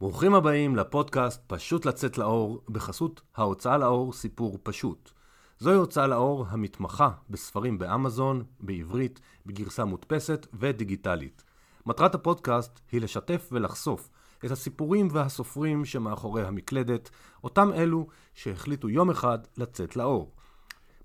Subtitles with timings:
[0.00, 5.10] ברוכים הבאים לפודקאסט פשוט לצאת לאור בחסות ההוצאה לאור סיפור פשוט.
[5.58, 11.44] זוהי הוצאה לאור המתמחה בספרים באמזון, בעברית, בגרסה מודפסת ודיגיטלית.
[11.86, 14.08] מטרת הפודקאסט היא לשתף ולחשוף
[14.44, 17.10] את הסיפורים והסופרים שמאחורי המקלדת,
[17.44, 20.32] אותם אלו שהחליטו יום אחד לצאת לאור.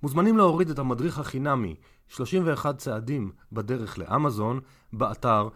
[0.03, 1.75] מוזמנים להוריד את המדריך החינמי
[2.07, 4.59] 31 צעדים בדרך לאמזון
[4.93, 5.47] באתר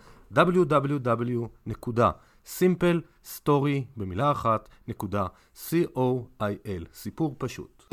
[2.49, 7.83] www.simplestory במילה אחת, נקודה co.il, סיפור פשוט.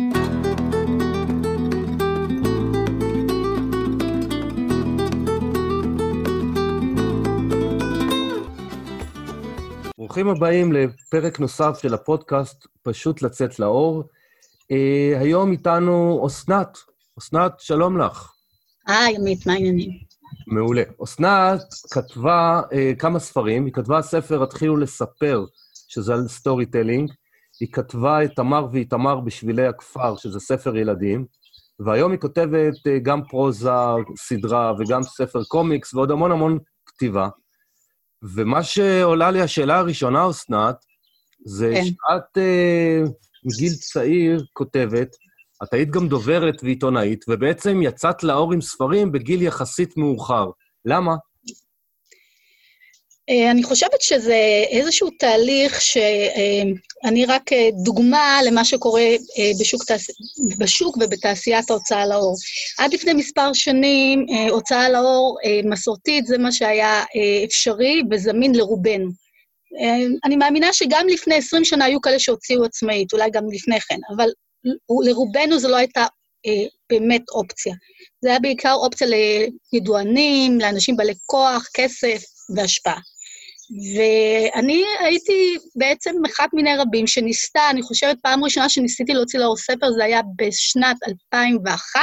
[9.99, 14.05] ברוכים הבאים לפרק נוסף של הפודקאסט פשוט לצאת לאור.
[14.63, 16.79] Uh, היום איתנו אסנת.
[17.19, 18.33] אסנת, שלום לך.
[18.87, 20.06] היי, עמית, מה העניינים?
[20.47, 20.83] מעולה.
[21.05, 25.45] אסנת כתבה אה, כמה ספרים, היא כתבה ספר "התחילו לספר",
[25.89, 27.13] שזה על storytelling,
[27.61, 31.25] היא כתבה את תמר ואיתמר בשבילי הכפר, שזה ספר ילדים,
[31.81, 33.71] והיום היא כותבת אה, גם פרוזה,
[34.19, 37.29] סדרה וגם ספר קומיקס ועוד המון המון כתיבה.
[38.23, 40.77] ומה שעולה לי השאלה הראשונה, אסנת,
[41.47, 41.85] זה כן.
[41.85, 43.11] שאת אה,
[43.45, 45.17] מגיל צעיר כותבת,
[45.63, 50.47] את היית גם דוברת ועיתונאית, ובעצם יצאת לאור עם ספרים בגיל יחסית מאוחר.
[50.85, 51.15] למה?
[53.31, 57.51] אה, אני חושבת שזה איזשהו תהליך שאני אה, רק
[57.85, 59.03] דוגמה למה שקורה
[59.61, 59.83] בשוק,
[60.59, 62.35] בשוק ובתעשיית ההוצאה לאור.
[62.79, 67.05] עד לפני מספר שנים, הוצאה לאור מסורתית זה מה שהיה
[67.45, 69.11] אפשרי וזמין לרובנו.
[70.25, 74.29] אני מאמינה שגם לפני 20 שנה היו כאלה שהוציאו עצמאית, אולי גם לפני כן, אבל
[75.05, 76.07] לרובנו זו לא הייתה
[76.47, 77.75] אה, באמת אופציה.
[78.21, 79.07] זה היה בעיקר אופציה
[79.73, 82.23] לידוענים, לאנשים בעלי כוח, כסף
[82.57, 83.01] והשפעה.
[83.97, 89.91] ואני הייתי בעצם אחת מיני רבים שניסתה, אני חושבת פעם ראשונה שניסיתי להוציא לאור ספר,
[89.97, 92.01] זה היה בשנת 2001,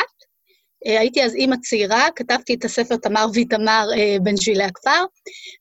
[0.88, 5.06] אה, הייתי אז אימא צעירה, כתבתי את הספר תמר ואיתמר אה, בין שבילי הכפר,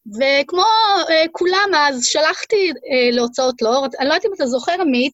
[0.06, 0.64] וכמו
[1.10, 2.72] אה, כולם אז, שלחתי
[3.12, 5.12] להוצאות לאור, אני לא יודעת אם אתה זוכר, עמית,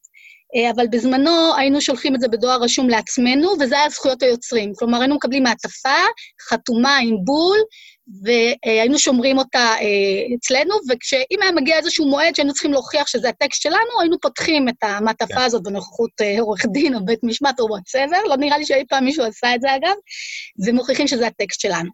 [0.70, 4.72] אבל בזמנו היינו שולחים את זה בדואר רשום לעצמנו, וזה היה זכויות היוצרים.
[4.78, 5.98] כלומר, היינו מקבלים מעטפה
[6.48, 7.58] חתומה עם בול,
[8.22, 13.62] והיינו שומרים אותה אה, אצלנו, וכשאם היה מגיע איזשהו מועד שהיינו צריכים להוכיח שזה הטקסט
[13.62, 15.38] שלנו, היינו פותחים את המעטפה yeah.
[15.38, 15.44] כן.
[15.44, 19.04] הזאת בנוכחות אה, עורך דין או בית משמעת או וואטסאבר, לא נראה לי שאי פעם
[19.04, 19.94] מישהו עשה את זה אגב,
[20.66, 21.90] ומוכיחים שזה הטקסט שלנו.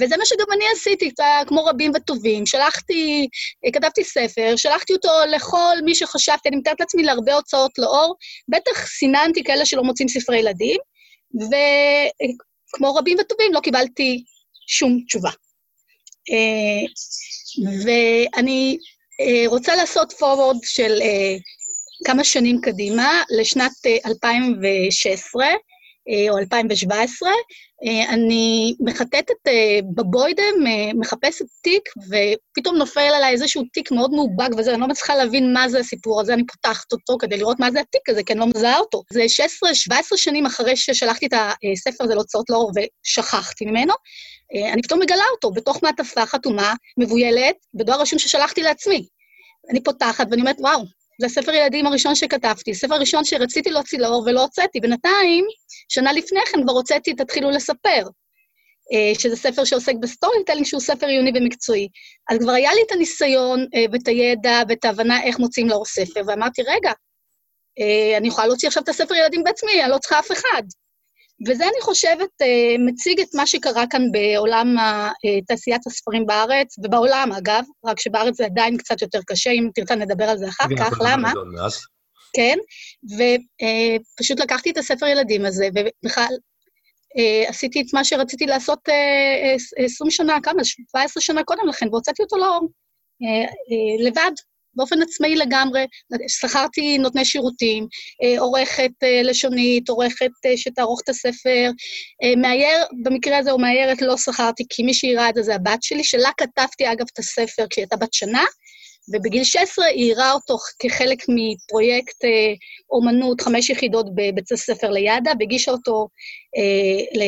[0.00, 1.10] וזה מה שגם אני עשיתי,
[1.46, 2.46] כמו רבים וטובים.
[2.46, 3.28] שלחתי,
[3.66, 8.14] אה, כתבתי ספר, שלחתי אותו לכל מי שחשבתי, אני מתארת לעצמי להרבה הוצאות לאור,
[8.48, 10.78] בטח סיננתי כאלה שלא מוצאים ספרי ילדים,
[11.34, 14.24] וכמו רבים וטובים לא קיבלתי
[14.66, 15.30] שום תשובה.
[16.30, 16.86] אה,
[17.84, 18.78] ואני
[19.20, 21.36] אה, רוצה לעשות פורוורד של אה,
[22.04, 25.46] כמה שנים קדימה, לשנת 2016
[26.30, 27.30] או 2017.
[28.08, 29.34] אני מחטטת
[29.94, 30.54] בבוידם,
[31.00, 35.68] מחפשת תיק, ופתאום נופל עליי איזשהו תיק מאוד מאובק וזה, אני לא מצליחה להבין מה
[35.68, 38.46] זה הסיפור הזה, אני פותחת אותו כדי לראות מה זה התיק הזה, כי אני לא
[38.46, 39.02] מזהה אותו.
[39.12, 39.24] זה
[39.92, 43.94] 16-17 שנים אחרי ששלחתי את הספר הזה להוצאות לאור ושכחתי ממנו,
[44.54, 49.06] אה, אני פתאום מגלה אותו בתוך מעטפה חתומה, מבוילת, בדואר רשום ששלחתי לעצמי.
[49.70, 50.84] אני פותחת ואני אומרת, וואו,
[51.22, 54.80] זה הספר ילדים הראשון שכתבתי, ספר ראשון שרציתי להוציא לאור ולא הוצאתי.
[54.80, 55.44] בינתיים,
[55.88, 58.02] שנה לפני כן כבר הוצאתי תתחילו לספר,
[58.92, 61.88] אה, שזה ספר שעוסק ב storytelling, שהוא ספר עיוני ומקצועי.
[62.30, 66.20] אז כבר היה לי את הניסיון אה, ואת הידע ואת ההבנה איך מוציאים לאור ספר,
[66.26, 66.92] ואמרתי, רגע,
[68.16, 70.62] אני יכולה להוציא עכשיו את הספר ילדים בעצמי, אני לא צריכה אף אחד.
[71.48, 75.10] וזה, אני חושבת, אה, מציג את מה שקרה כאן בעולם אה,
[75.46, 80.24] תעשיית הספרים בארץ, ובעולם, אגב, רק שבארץ זה עדיין קצת יותר קשה, אם תרצה נדבר
[80.24, 81.32] על זה אחר כך, למה?
[82.36, 82.58] כן,
[83.04, 86.34] ופשוט אה, לקחתי את הספר ילדים הזה, ובכלל
[87.48, 88.78] עשיתי את מה שרציתי לעשות
[89.76, 90.64] 20 שנה, כמה?
[90.64, 92.68] 17 שנה קודם לכן, והוצאתי אותו לאור,
[94.04, 94.32] לבד,
[94.74, 95.84] באופן עצמאי לגמרי,
[96.28, 97.86] שכרתי נותני שירותים,
[98.22, 101.70] אה, עורכת אה, לשונית, עורכת אה, שתערוך את הספר,
[102.36, 106.04] מאייר, במקרה הזה הוא מאיירת לא שכרתי, כי מי שיראה את זה זה הבת שלי,
[106.04, 108.44] שלה כתבתי אגב את הספר כשהיא הייתה בת שנה,
[109.08, 112.24] ובגיל 16 היא יראה אותו כחלק מפרויקט
[112.90, 116.08] אומנות, חמש יחידות בבית הספר לידה, והגישה אותו
[116.56, 117.20] אה,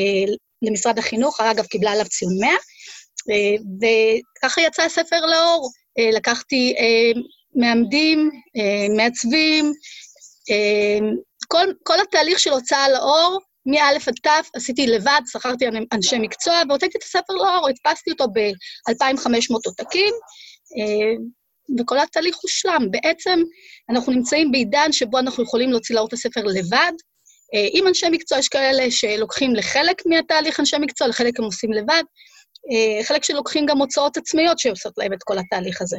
[0.62, 2.56] למשרד החינוך, אגב, קיבלה עליו ציון 100, אה,
[3.80, 5.70] וככה יצא הספר לאור.
[6.12, 6.74] לקחתי
[7.54, 9.72] מעמדים, אה, מעצבים,
[11.48, 16.98] כל, כל התהליך של הוצאה לאור, מא' עד ת', עשיתי לבד, שכרתי אנשי מקצוע, והוצאתי
[16.98, 20.14] את הספר לאור, הדפסתי אותו ב-2,500 עותקים,
[21.78, 22.90] וכל התהליך הושלם.
[22.90, 23.40] בעצם
[23.90, 26.92] אנחנו נמצאים בעידן שבו אנחנו יכולים להוציא לאור את הספר לבד.
[27.54, 32.02] אה, עם אנשי מקצוע, יש כאלה שלוקחים לחלק מהתהליך אנשי מקצוע, לחלק הם עושים לבד.
[32.72, 35.98] אה, חלק שלוקחים גם הוצאות עצמיות שעושות להם את כל התהליך הזה.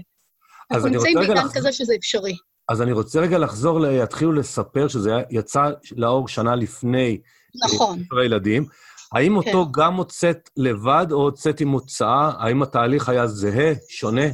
[0.71, 1.49] אנחנו נמצאים בעידן.
[1.53, 2.35] כזה שזה אפשרי.
[2.69, 3.85] אז אני רוצה רגע לחזור, ל...
[3.91, 7.17] יתחילו לספר שזה יצא לאור שנה לפני.
[7.65, 8.03] נכון.
[8.05, 8.65] ספר הילדים.
[9.11, 9.49] האם כן.
[9.49, 12.31] אותו גם הוצאת לבד או הוצאת עם הוצאה?
[12.39, 14.25] האם התהליך היה זהה, שונה?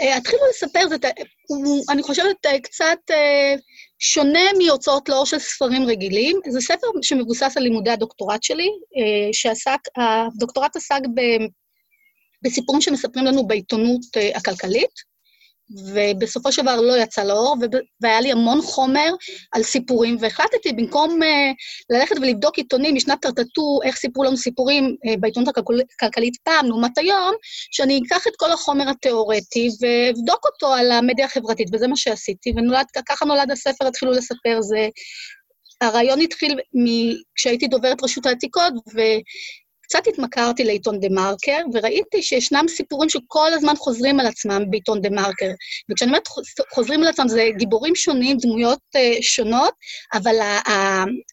[0.00, 0.96] אה, התחילו לספר, זה,
[1.90, 3.54] אני חושבת, אה, קצת אה,
[3.98, 6.40] שונה מהוצאות לאור של ספרים רגילים.
[6.48, 8.68] זה ספר שמבוסס על לימודי הדוקטורט שלי,
[9.32, 11.00] שעסק, הדוקטורט עסק
[12.42, 14.00] בסיפורים שמספרים לנו בעיתונות
[14.34, 15.10] הכלכלית.
[15.76, 17.56] ובסופו של דבר לא יצא לאור,
[18.00, 19.10] והיה לי המון חומר
[19.52, 21.26] על סיפורים, והחלטתי, במקום uh,
[21.90, 27.34] ללכת ולבדוק עיתונים משנת תרטטו, איך סיפרו לנו סיפורים uh, בעיתונות הכלכלית פעם, לעומת היום,
[27.70, 32.52] שאני אקח את כל החומר התיאורטי ואבדוק אותו על המדיה החברתית, וזה מה שעשיתי,
[32.98, 34.88] וככה נולד הספר, התחילו לספר, זה...
[35.80, 36.58] הרעיון התחיל
[37.34, 39.00] כשהייתי דוברת רשות העתיקות, ו...
[39.90, 45.10] קצת התמכרתי לעיתון דה מרקר, וראיתי שישנם סיפורים שכל הזמן חוזרים על עצמם בעיתון דה
[45.10, 45.50] מרקר.
[45.90, 46.28] וכשאני אומרת
[46.74, 49.74] חוזרים על עצמם, זה גיבורים שונים, דמויות uh, שונות,
[50.12, 50.34] אבל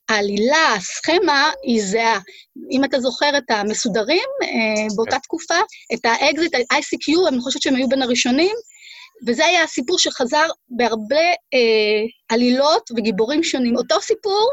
[0.09, 2.19] העלילה, הסכמה, היא זהה.
[2.71, 5.59] אם אתה זוכר את המסודרים אה, באותה תקופה,
[5.93, 8.55] את האקזיט, ה-ICQ, אני חושבת שהם היו בין הראשונים,
[9.27, 13.77] וזה היה הסיפור שחזר בהרבה אה, עלילות וגיבורים שונים.
[13.77, 14.49] אותו סיפור,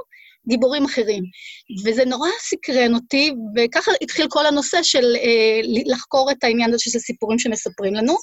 [0.48, 1.24] גיבורים אחרים.
[1.84, 6.98] וזה נורא סקרן אותי, וככה התחיל כל הנושא של אה, לחקור את העניין הזה של
[6.98, 8.16] סיפורים שמספרים לנו.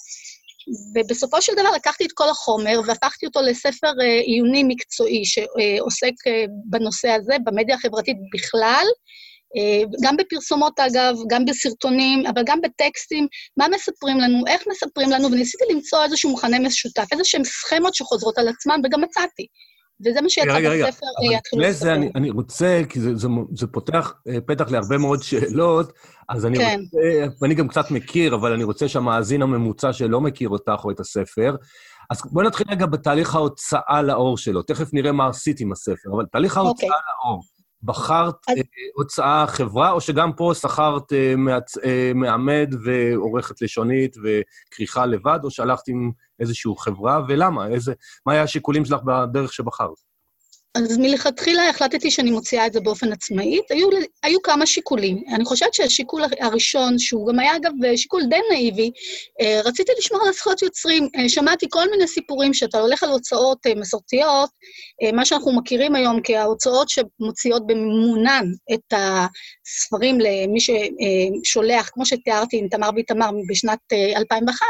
[0.96, 6.46] ובסופו של דבר לקחתי את כל החומר והפכתי אותו לספר אה, עיוני מקצועי שעוסק אה,
[6.66, 8.86] בנושא הזה, במדיה החברתית בכלל,
[10.04, 13.28] גם בפרסומות אגב, גם בסרטונים, אבל גם בטקסטים,
[13.58, 18.48] מה מספרים לנו, איך מספרים לנו, וניסיתי למצוא איזשהו מכנה משותף, איזה סכמות שחוזרות על
[18.48, 19.48] עצמן, וגם מצאתי.
[20.06, 21.68] וזה מה שיצא בספר, יתחילו לספר.
[21.70, 25.94] לפני זה אני רוצה, כי זה, זה, זה פותח אה, פתח להרבה מאוד שאלות,
[26.30, 26.80] אז אני כן.
[26.84, 31.00] רוצה, ואני גם קצת מכיר, אבל אני רוצה שהמאזין הממוצע שלא מכיר אותך או את
[31.00, 31.56] הספר,
[32.10, 34.62] אז בואי נתחיל רגע בתהליך ההוצאה לאור שלו.
[34.62, 36.90] תכף נראה מה עשית עם הספר, אבל תהליך ההוצאה אוקיי.
[36.90, 37.44] לאור,
[37.84, 38.58] בחרת אז...
[38.58, 38.62] אה,
[38.96, 41.78] הוצאה חברה, או שגם פה שכרת אה, מעצ...
[41.78, 47.68] אה, מעמד ועורכת לשונית וכריכה לבד, או שהלכת עם איזושהי חברה, ולמה?
[47.68, 47.94] איזה...
[48.26, 50.11] מה היה השיקולים שלך בדרך שבחרת?
[50.76, 53.60] אז מלכתחילה החלטתי שאני מוציאה את זה באופן עצמאי.
[53.70, 53.90] היו,
[54.24, 55.24] היו כמה שיקולים.
[55.36, 58.92] אני חושבת שהשיקול הראשון, שהוא גם היה אגב שיקול די נאיבי,
[59.42, 61.10] אה, רציתי לשמור על הזכויות יוצרים.
[61.16, 64.50] אה, שמעתי כל מיני סיפורים שאתה הולך על הוצאות אה, מסורתיות,
[65.14, 72.90] מה שאנחנו מכירים היום כההוצאות שמוציאות במימונן את הספרים למי ששולח, כמו שתיארתי עם תמר
[72.96, 73.80] ואיתמר בשנת
[74.16, 74.66] 2001,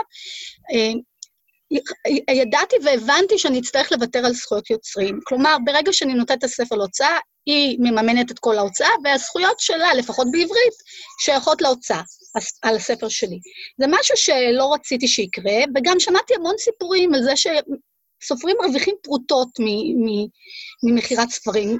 [2.30, 5.20] ידעתי והבנתי שאני אצטרך לוותר על זכויות יוצרים.
[5.24, 10.28] כלומר, ברגע שאני נותנת את הספר להוצאה, היא מממנת את כל ההוצאה, והזכויות שלה, לפחות
[10.32, 10.74] בעברית,
[11.20, 12.02] שייכות להוצאה,
[12.62, 13.40] על הספר שלי.
[13.80, 19.50] זה משהו שלא רציתי שיקרה, וגם שמעתי המון סיפורים על זה שסופרים מרוויחים פרוטות
[20.84, 21.78] ממכירת ספרים,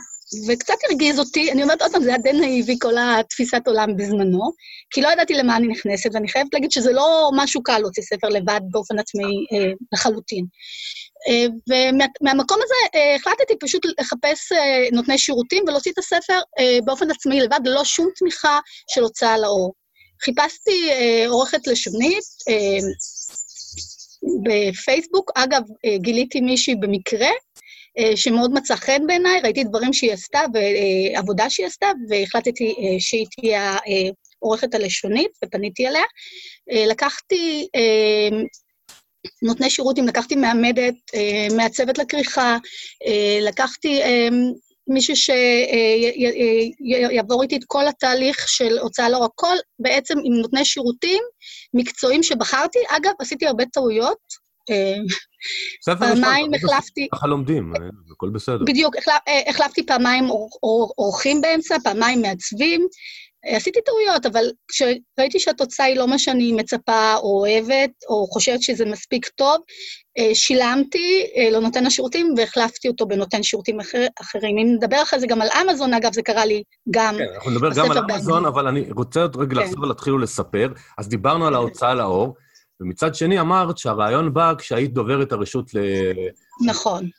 [0.48, 4.52] וקצת הרגיז אותי, אני אומרת עוד פעם, זה היה די נאיבי, כל התפיסת עולם בזמנו,
[4.90, 8.30] כי לא ידעתי למה אני נכנסת, ואני חייבת להגיד שזה לא משהו קל להוציא ספר
[8.30, 10.46] לבד באופן עצמאי אה, לחלוטין.
[11.28, 17.12] אה, ומהמקום הזה אה, החלטתי פשוט לחפש אה, נותני שירותים ולהוציא את הספר אה, באופן
[17.12, 18.60] עצמאי לבד, ללא שום תמיכה
[18.94, 19.74] של הוצאה לאור.
[20.24, 22.88] חיפשתי אה, עורכת לשונית, אה,
[24.44, 27.30] בפייסבוק, אגב, אה, גיליתי מישהי במקרה,
[28.16, 33.78] שמאוד מצא חן בעיניי, ראיתי דברים שהיא עשתה ועבודה שהיא עשתה, והחלטתי אה, שהיא תהיה
[34.42, 36.04] העורכת הלשונית, ופניתי אליה.
[36.72, 37.68] אה, לקחתי
[39.44, 40.94] נותני שירותים, לקחתי מעמדת,
[41.56, 42.58] מעצבת לכריכה,
[43.42, 44.02] לקחתי
[44.88, 45.16] מישהו
[47.16, 51.24] שיעבור איתי את כל התהליך של הוצאה לאור, הכל בעצם עם נותני שירותים
[51.74, 52.80] מקצועיים שבחרתי.
[52.90, 54.18] אגב, עשיתי הרבה טעויות,
[56.00, 57.08] פעמיים החלפתי...
[57.14, 57.74] ככה לומדים,
[58.12, 58.66] הכל בסדר.
[58.66, 58.96] בדיוק,
[59.28, 60.30] אה, החלפתי פעמיים
[60.98, 62.88] אורחים באמצע, פעמיים מעצבים.
[63.46, 68.62] אה, עשיתי טעויות, אבל כשראיתי שהתוצאה היא לא מה שאני מצפה או אוהבת, או חושבת
[68.62, 69.58] שזה מספיק טוב,
[70.18, 74.58] אה, שילמתי לנותן השירותים והחלפתי אותו בנותן שירותים אחר, אחרים.
[74.58, 77.70] אם נדבר אחרי זה גם על אמזון, אגב, זה קרה לי גם כן, אנחנו נדבר
[77.76, 79.62] גם על אמזון, אבל אני רוצה עוד רגע כן.
[79.62, 80.74] לחזור ולהתחיל ולספר.
[80.98, 82.36] אז דיברנו על ההוצאה לאור.
[82.82, 85.80] ומצד שני אמרת שהרעיון בא כשהיית דוברת הרשות ל...
[86.66, 87.10] נכון.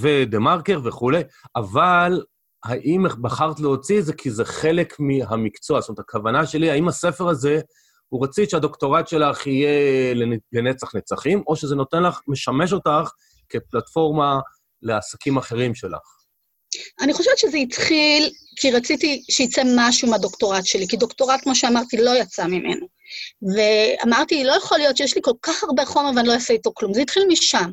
[0.00, 1.22] ודה-מרקר וכולי,
[1.56, 2.22] אבל
[2.64, 5.80] האם בחרת להוציא את זה כי זה חלק מהמקצוע?
[5.80, 7.60] זאת אומרת, הכוונה שלי, האם הספר הזה
[8.08, 10.14] הוא רצית שהדוקטורט שלך יהיה
[10.52, 13.10] לנצח נצחים, או שזה נותן לך, משמש אותך
[13.48, 14.40] כפלטפורמה
[14.82, 16.21] לעסקים אחרים שלך.
[17.00, 22.10] אני חושבת שזה התחיל כי רציתי שיצא משהו מהדוקטורט שלי, כי דוקטורט, כמו שאמרתי, לא
[22.10, 22.86] יצא ממנו.
[23.56, 26.94] ואמרתי, לא יכול להיות שיש לי כל כך הרבה חומר ואני לא אעשה איתו כלום.
[26.94, 27.70] זה התחיל משם.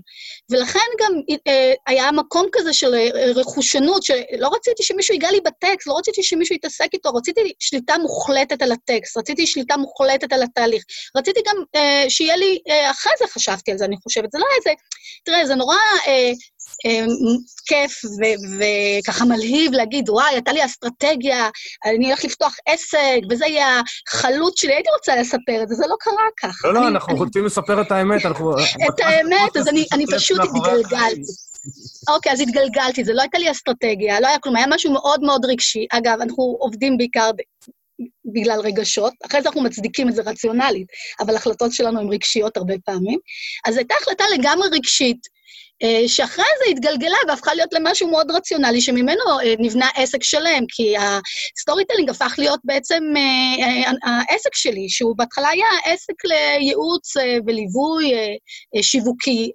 [0.51, 1.11] ולכן גם
[1.47, 6.23] אה, היה מקום כזה של אה, רכושנות, שלא רציתי שמישהו ייגע לי בטקסט, לא רציתי
[6.23, 10.83] שמישהו יתעסק איתו, רציתי שליטה מוחלטת על הטקסט, רציתי שליטה מוחלטת על התהליך.
[11.17, 14.45] רציתי גם אה, שיהיה לי, אה, אחרי זה חשבתי על זה, אני חושבת, זה לא
[14.57, 14.69] איזה...
[15.25, 15.75] תראה, זה נורא...
[16.07, 16.31] אה,
[17.65, 18.01] כיף
[18.59, 21.49] וככה מלהיב להגיד, וואי, הייתה לי אסטרטגיה,
[21.85, 24.73] אני הולך לפתוח עסק, וזה יהיה החלוץ שלי.
[24.73, 26.67] הייתי רוצה לספר את זה, זה לא קרה ככה.
[26.67, 28.53] לא, לא, אנחנו רוצים לספר את האמת, אנחנו...
[28.89, 31.21] את האמת, אז אני פשוט התגלגלתי.
[32.09, 35.45] אוקיי, אז התגלגלתי, זה לא הייתה לי אסטרטגיה, לא היה כלום, היה משהו מאוד מאוד
[35.45, 35.85] רגשי.
[35.91, 37.31] אגב, אנחנו עובדים בעיקר
[38.33, 40.87] בגלל רגשות, אחרי זה אנחנו מצדיקים את זה רציונלית,
[41.19, 43.19] אבל החלטות שלנו הן רגשיות הרבה פעמים.
[43.65, 45.38] אז הייתה החלטה לגמרי רגשית.
[45.83, 50.95] אה, שאחרי זה התגלגלה והפכה להיות למשהו מאוד רציונלי, שממנו אה, נבנה עסק שלם, כי
[50.97, 58.11] ה storytelling הפך להיות בעצם אה, העסק שלי, שהוא בהתחלה היה עסק לייעוץ וליווי
[58.81, 59.51] שיווקי,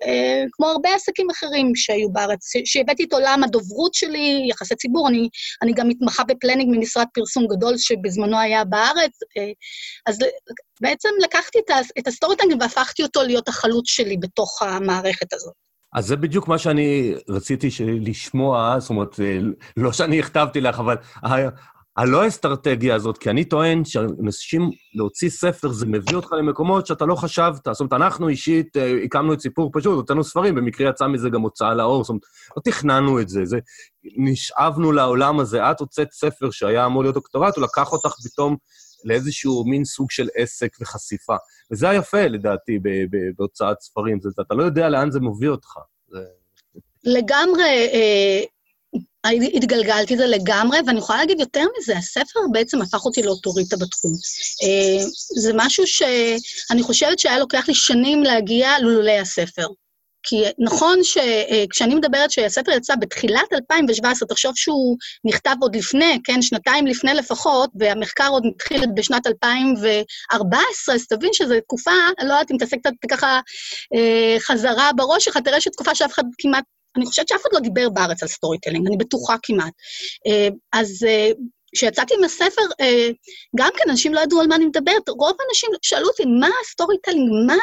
[0.53, 5.29] כמו הרבה עסקים אחרים שהיו בארץ, שהבאתי את עולם הדוברות שלי, יחסי ציבור, אני,
[5.63, 9.19] אני גם מתמחה ב planning ממשרד פרסום גדול שבזמנו היה בארץ,
[10.07, 10.19] אז
[10.81, 11.59] בעצם לקחתי
[11.99, 15.64] את ה storytelling והפכתי אותו להיות החלוץ שלי בתוך המערכת הזאת.
[15.95, 17.69] אז זה בדיוק מה שאני רציתי
[18.01, 19.39] לשמוע, זאת אומרת, אה,
[19.77, 20.97] לא שאני הכתבתי לך, אבל
[21.97, 27.15] הלא אסטרטגיה הזאת, כי אני טוען שאנשים, להוציא ספר, זה מביא אותך למקומות שאתה לא
[27.15, 27.69] חשבת.
[27.73, 31.41] זאת אומרת, אנחנו אישית אה, הקמנו את סיפור פשוט, הוצאנו ספרים, במקרה יצא מזה גם
[31.41, 32.23] הוצאה לאור, זאת אומרת,
[32.57, 33.59] לא תכננו את זה, זה
[34.17, 35.71] נשאבנו לעולם הזה.
[35.71, 38.57] את הוצאת ספר שהיה אמור להיות דוקטורט, הוא לקח אותך פתאום
[39.05, 41.37] לאיזשהו מין סוג של עסק וחשיפה.
[41.71, 42.79] וזה היפה, לדעתי,
[43.37, 44.21] בהוצאת ספרים.
[44.21, 45.71] זה, אתה לא יודע לאן זה מוביל אותך.
[46.09, 46.19] זה...
[47.05, 48.41] לגמרי, אה,
[49.55, 54.13] התגלגלתי זה לגמרי, ואני יכולה להגיד יותר מזה, הספר בעצם הפך אותי לאוטוריטה בתחום.
[54.63, 55.05] אה,
[55.43, 59.67] זה משהו שאני חושבת שהיה לוקח לי שנים להגיע לולולי הספר.
[60.25, 66.43] כי נכון שכשאני אה, מדברת שהספר יצא בתחילת 2017, תחשוב שהוא נכתב עוד לפני, כן,
[66.43, 72.51] שנתיים לפני לפחות, והמחקר עוד התחיל בשנת 2014, אז תבין שזו תקופה, אני לא יודעת
[72.51, 73.41] אם תעשה קצת ככה
[73.95, 76.65] אה, חזרה בראש שלך, תראה שתקופה שאף אחד כמעט
[76.97, 79.73] אני חושבת שאף אחד לא דיבר בארץ על storytelling, אני בטוחה כמעט.
[80.27, 81.07] אה, אז
[81.75, 83.09] כשיצאתי עם הספר, אה,
[83.57, 85.09] גם כן אנשים לא ידעו על מה אני מדברת.
[85.09, 87.59] רוב האנשים שאלו אותי, מה ה storytelling, מה?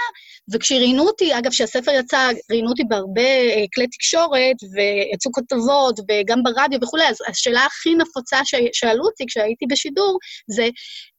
[0.54, 6.80] וכשראיינו אותי, אגב, כשהספר יצא, ראיינו אותי בהרבה אה, כלי תקשורת, ויצאו כתבות, וגם ברדיו
[6.82, 10.70] וכולי, אז השאלה הכי נפוצה ששאלו אותי כשהייתי בשידור, זה,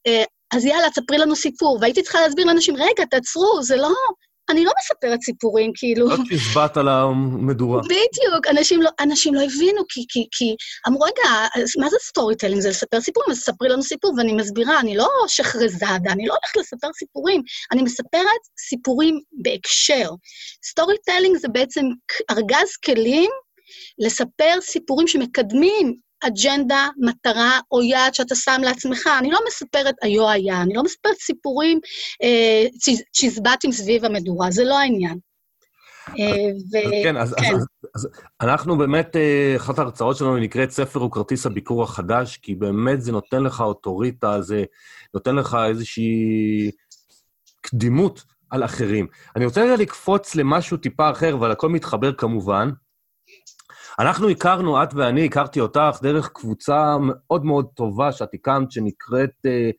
[0.06, 1.78] אה, אז יאללה, תספרי לנו סיפור.
[1.80, 3.94] והייתי צריכה להסביר לאנשים, רגע, תעצרו, זה לא...
[4.50, 6.08] אני לא מספרת סיפורים, כאילו...
[6.08, 7.80] לא תשבעת על המדורה.
[7.82, 10.56] בדיוק, אנשים לא, אנשים לא הבינו, כי, כי, כי
[10.88, 11.46] אמרו, רגע,
[11.78, 12.60] מה זה storytelling?
[12.60, 16.56] זה לספר סיפורים, אז ספרי לנו סיפור, ואני מסבירה, אני לא שחרזאדה, אני לא הולכת
[16.56, 20.10] לספר סיפורים, אני מספרת סיפורים בהקשר.
[20.64, 21.84] storytelling זה בעצם
[22.30, 23.30] ארגז כלים
[23.98, 29.08] לספר סיפורים שמקדמים אג'נדה, מטרה או יעד שאתה שם לעצמך.
[29.18, 31.80] אני לא מספרת היו היה, אני לא מספרת סיפורים
[32.22, 32.64] אה,
[33.12, 35.18] צ'יזבטים סביב המדורה, זה לא העניין.
[36.08, 37.54] אה, כן, אז, כן.
[37.94, 38.08] אז
[38.40, 43.42] אנחנו באמת, אה, אחת ההרצאות שלנו נקראת ספר וכרטיס הביקור החדש, כי באמת זה נותן
[43.42, 44.64] לך אוטוריטה, זה
[45.14, 46.70] נותן לך איזושהי
[47.60, 49.06] קדימות על אחרים.
[49.36, 52.70] אני רוצה רגע לקפוץ למשהו טיפה אחר, אבל הכל מתחבר כמובן.
[53.98, 59.70] אנחנו הכרנו, את ואני, הכרתי אותך דרך קבוצה מאוד מאוד טובה שאת הקמת, שנקראת אה,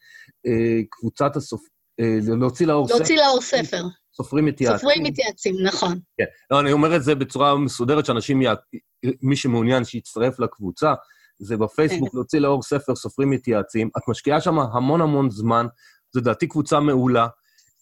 [0.45, 1.61] אה, קבוצת הסופ...
[1.99, 2.97] אה, להוציא לאור ספר.
[2.97, 3.83] להוציא לאור ספר.
[4.15, 4.77] סופרים מתייעצים.
[4.77, 5.99] סופרים מתייעצים, נכון.
[6.17, 6.23] כן.
[6.51, 8.45] לא, אני אומר את זה בצורה מסודרת, שאנשים, י...
[9.21, 10.93] מי שמעוניין שיצטרף לקבוצה,
[11.39, 12.17] זה בפייסבוק, כן.
[12.17, 13.89] להוציא לאור ספר, סופרים מתייעצים.
[13.97, 15.65] את משקיעה שם המון המון זמן,
[16.13, 17.27] זו דעתי קבוצה מעולה.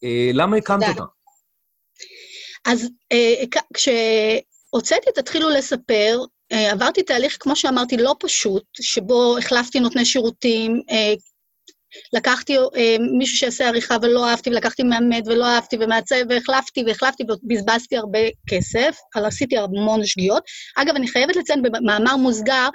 [0.03, 1.03] אה, למה הקמת אותה?
[2.65, 3.89] אז אה, כש...
[4.71, 6.19] הוצאתי את התחילו לספר,
[6.51, 11.13] אה, עברתי תהליך, כמו שאמרתי, לא פשוט, שבו החלפתי נותני שירותים, אה,
[12.13, 17.97] לקחתי אה, מישהו שיעשה עריכה ולא אהבתי, ולקחתי מאיירת ולא אהבתי, ומעצב, והחלפתי והחלפתי ובזבזתי
[17.97, 20.43] הרבה כסף, עשיתי המון שגיאות.
[20.75, 22.69] אגב, אני חייבת לציין במאמר מוסגר,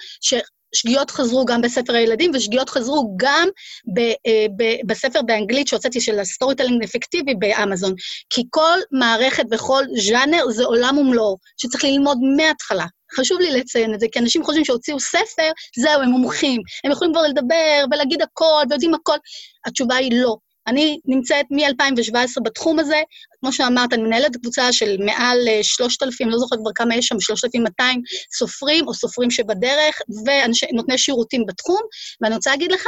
[0.76, 3.48] שגיאות חזרו גם בספר הילדים, ושגיאות חזרו גם
[3.94, 7.94] ב, אה, ב, בספר באנגלית שהוצאתי של ה storytelling אפקטיבי באמזון.
[8.30, 12.86] כי כל מערכת וכל ז'אנר זה עולם ומלואו, שצריך ללמוד מההתחלה.
[13.16, 16.60] חשוב לי לציין את זה, כי אנשים חושבים שהוציאו ספר, זהו, הם מומחים.
[16.84, 19.16] הם יכולים כבר לדבר ולהגיד הכל ויודעים הכל.
[19.66, 20.36] התשובה היא לא.
[20.66, 23.02] אני נמצאת מ-2017 בתחום הזה,
[23.40, 28.02] כמו שאמרת, אני מנהלת קבוצה של מעל 3,000, לא זוכרת כבר כמה יש שם, 3,200
[28.38, 31.80] סופרים או סופרים שבדרך, ונותני שירותים בתחום,
[32.20, 32.86] ואני רוצה להגיד לך,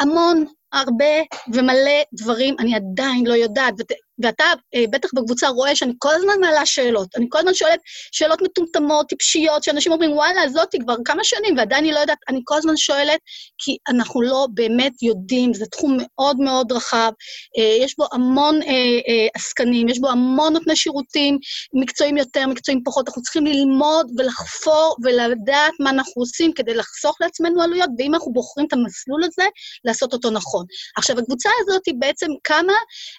[0.00, 3.74] המון, הרבה ומלא דברים אני עדיין לא יודעת,
[4.22, 4.44] ואתה
[4.74, 7.08] אה, בטח בקבוצה רואה שאני כל הזמן מעלה שאלות.
[7.16, 7.80] אני כל הזמן שואלת
[8.12, 12.40] שאלות מטומטמות, טיפשיות, שאנשים אומרים, וואלה, זאתי כבר כמה שנים, ועדיין אני לא יודעת, אני
[12.44, 13.18] כל הזמן שואלת,
[13.58, 17.10] כי אנחנו לא באמת יודעים, זה תחום מאוד מאוד רחב,
[17.58, 21.38] אה, יש בו המון אה, עסקנים, יש בו המון נותני שירותים,
[21.74, 27.62] מקצועיים יותר, מקצועיים פחות, אנחנו צריכים ללמוד ולחפור ולדעת מה אנחנו עושים כדי לחסוך לעצמנו
[27.62, 29.44] עלויות, ואם אנחנו בוחרים את המסלול הזה,
[29.84, 30.66] לעשות אותו נכון.
[30.96, 32.72] עכשיו, הקבוצה הזאת היא בעצם קמה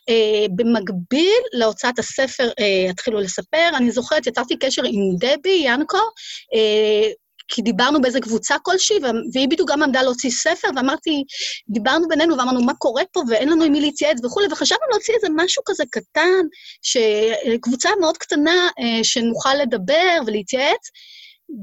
[0.09, 0.45] אה,
[0.87, 3.69] במקביל להוצאת הספר אה, התחילו לספר.
[3.73, 5.97] אני זוכרת, יצרתי קשר עם דבי ינקו,
[6.53, 7.11] אה,
[7.47, 8.95] כי דיברנו באיזה קבוצה כלשהי,
[9.33, 11.23] והיא בדיוק גם עמדה להוציא ספר, ואמרתי,
[11.69, 15.27] דיברנו בינינו ואמרנו, מה קורה פה, ואין לנו עם מי להתייעץ וכולי, וחשבנו להוציא איזה
[15.35, 16.45] משהו כזה קטן,
[17.61, 20.89] קבוצה מאוד קטנה, אה, שנוכל לדבר ולהתייעץ.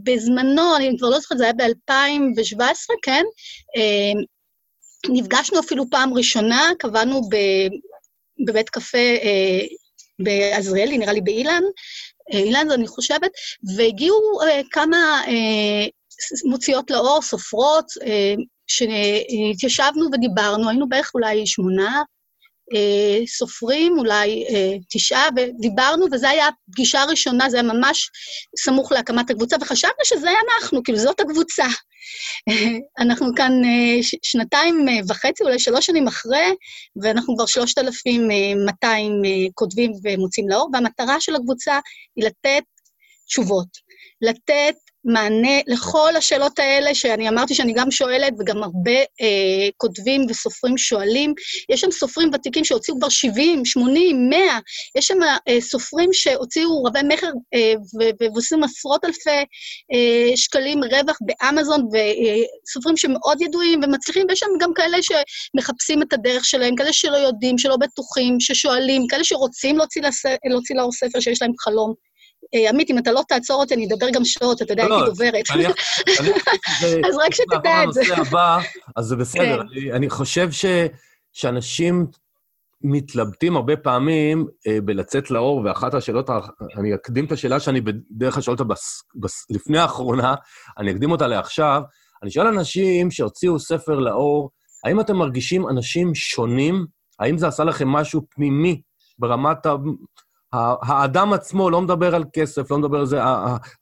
[0.05, 3.25] בזמנו, אני כבר לא זוכרת, זה היה ב-2017, כן?
[3.77, 4.23] אה,
[5.09, 7.37] נפגשנו אפילו פעם ראשונה, קבענו ב,
[8.47, 9.67] בבית קפה אה,
[10.19, 11.63] בעזריאלי, נראה לי באילן,
[12.33, 13.31] אה, אילן, אני חושבת,
[13.77, 15.87] והגיעו אה, כמה אה,
[16.51, 18.35] מוציאות לאור, סופרות, אה,
[18.67, 22.03] שהתיישבנו ודיברנו, היינו בערך אולי שמונה
[22.75, 28.11] אה, סופרים, אולי אה, תשעה, ודיברנו, וזו הייתה הפגישה הראשונה, זה היה ממש
[28.59, 31.65] סמוך להקמת הקבוצה, וחשבנו שזה אנחנו, כאילו זאת הקבוצה.
[32.99, 36.55] אנחנו כאן אה, שנתיים וחצי, אולי שלוש שנים אחרי,
[37.03, 39.23] ואנחנו כבר 3,200
[39.55, 41.79] כותבים ומוצאים לאור, והמטרה של הקבוצה
[42.17, 42.65] היא לתת
[43.27, 43.69] תשובות.
[44.21, 50.79] לתת מענה לכל השאלות האלה, שאני אמרתי שאני גם שואלת, וגם הרבה אה, כותבים וסופרים
[50.79, 51.35] שואלים.
[51.69, 54.39] יש שם סופרים ותיקים שהוציאו כבר 70, 80, 100,
[54.99, 55.19] יש שם
[55.49, 57.75] אה, סופרים שהוציאו רבי מכר אה,
[58.21, 59.45] ועושים עשרות אלפי
[60.37, 66.77] שקלים רווח באמזון, וסופרים שמאוד ידועים ומצליחים, ויש שם גם כאלה שמחפשים את הדרך שלהם,
[66.77, 69.79] כאלה שלא יודעים, שלא בטוחים, ששואלים, כאלה שרוצים.
[70.51, 71.95] להוציא לאור ספר שיש להם חלום.
[72.55, 75.11] אה, עמית, אם אתה לא תעצור אותי, אני אדבר גם שעות, אתה יודע, לא, הייתי
[75.11, 75.45] דוברת.
[77.09, 78.03] אז רק שתדע את זה.
[78.97, 79.63] אז זה בסדר.
[79.75, 79.93] כן.
[79.93, 80.49] אני חושב
[81.33, 82.07] שאנשים
[82.85, 86.31] מתלבטים הרבה פעמים אה, בלצאת לאור, ואחת השאלות,
[86.79, 88.75] אני אקדים את השאלה שאני בדרך כלל שואל אותה
[89.51, 90.35] לפני האחרונה,
[90.79, 91.83] אני אקדים אותה לעכשיו.
[92.23, 94.51] אני שואל אנשים שהוציאו ספר לאור,
[94.85, 96.87] האם אתם מרגישים אנשים שונים?
[97.19, 98.81] האם זה עשה לכם משהו פנימי
[99.19, 99.67] ברמת
[100.83, 103.19] האדם עצמו לא מדבר על כסף, לא מדבר על זה,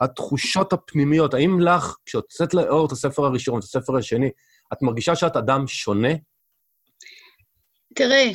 [0.00, 4.30] התחושות הפנימיות, האם לך, כשהוצאת לאור את הספר הראשון, את הספר השני,
[4.72, 6.12] את מרגישה שאת אדם שונה?
[7.94, 8.30] תראה,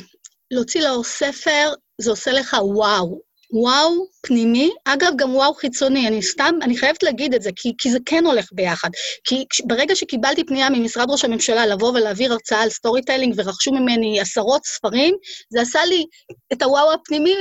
[0.50, 3.28] להוציא לאור ספר, זה עושה לך וואו.
[3.52, 6.08] וואו פנימי, אגב, גם וואו חיצוני.
[6.08, 8.88] אני סתם, אני חייבת להגיד את זה, כי, כי זה כן הולך ביחד.
[9.24, 14.64] כי ברגע שקיבלתי פנייה ממשרד ראש הממשלה לבוא ולהעביר הרצאה על storytelling ורכשו ממני עשרות
[14.64, 15.14] ספרים,
[15.50, 16.04] זה עשה לי
[16.52, 17.34] את הוואו הפנימי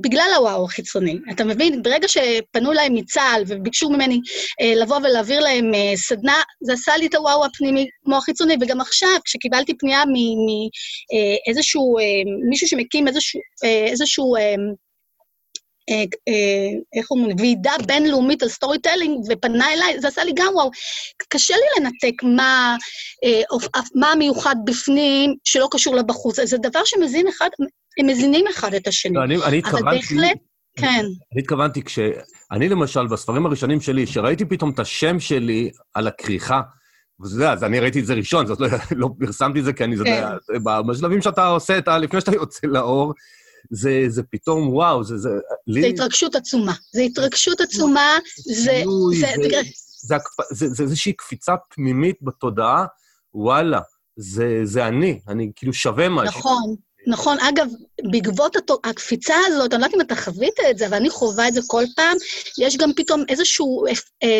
[0.00, 1.18] בגלל הוואו החיצוני.
[1.30, 1.82] אתה מבין?
[1.82, 4.20] ברגע שפנו אליי מצה"ל וביקשו ממני
[4.60, 8.54] אה, לבוא ולהעביר להם אה, סדנה, זה עשה לי את הוואו הפנימי כמו החיצוני.
[8.60, 10.02] וגם עכשיו, כשקיבלתי פנייה
[11.46, 12.08] מאיזשהו, אה, אה,
[12.48, 14.54] מישהו שמקים איזשהו, אה, איזשהו אה,
[16.28, 20.70] אה, איך אומרים, ועידה בינלאומית על storytelling, ופנה אליי, זה עשה לי גם וואו.
[21.28, 22.76] קשה לי לנתק מה,
[23.94, 26.40] מה המיוחד בפנים שלא קשור לבחוץ.
[26.40, 27.48] זה דבר שמזין אחד,
[28.00, 29.14] הם מזינים אחד את השני.
[29.14, 29.86] לא, אני, אני התכוונתי...
[29.86, 30.38] אבל בהחלט,
[30.76, 31.04] כן.
[31.32, 31.98] אני התכוונתי כש...
[32.52, 36.60] אני למשל, בספרים הראשונים שלי, שראיתי פתאום את השם שלי על הכריכה,
[37.22, 39.84] וזה, יודע, אז אני ראיתי את זה ראשון, זאת לא, לא פרסמתי את זה, כי
[39.84, 40.32] אני, כן.
[40.54, 41.98] יודע, בשלבים שאתה עושה את ה...
[41.98, 43.12] לפני שאתה יוצא לאור,
[43.70, 45.18] זה, זה פתאום, וואו, זה...
[45.18, 45.30] זה,
[45.66, 45.80] לי...
[45.80, 46.72] זה התרגשות עצומה.
[46.92, 48.54] זה התרגשות עצומה, זה...
[48.54, 49.48] זה, זה, זה,
[50.00, 50.16] זה,
[50.50, 52.86] זה, זה, זה איזושהי קפיצה פנימית בתודעה,
[53.34, 53.80] וואלה,
[54.16, 56.38] זה, זה אני, אני כאילו שווה משהו.
[56.38, 56.76] נכון.
[57.06, 57.66] נכון, אגב,
[58.10, 61.54] בעקבות הקפיצה הזאת, אני לא יודעת אם אתה חווית את זה, אבל אני חווה את
[61.54, 62.16] זה כל פעם,
[62.58, 63.84] יש גם פתאום איזשהו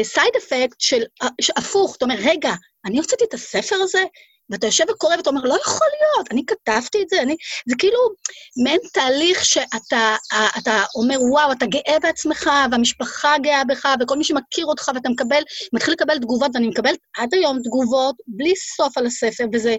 [0.02, 2.52] סייד אה, אפקט של אה, הפוך, אתה אומר, רגע,
[2.84, 4.02] אני הוצאתי את הספר הזה?
[4.50, 7.36] ואתה יושב וקורא ואתה אומר, לא יכול להיות, אני כתבתי את זה, אני...
[7.68, 7.98] זה כאילו
[8.64, 10.16] מעין תהליך שאתה
[10.58, 15.42] אתה אומר, וואו, אתה גאה בעצמך, והמשפחה גאה בך, וכל מי שמכיר אותך, ואתה מקבל,
[15.72, 19.76] מתחיל לקבל תגובות, ואני מקבלת עד היום תגובות בלי סוף על הספר, וזה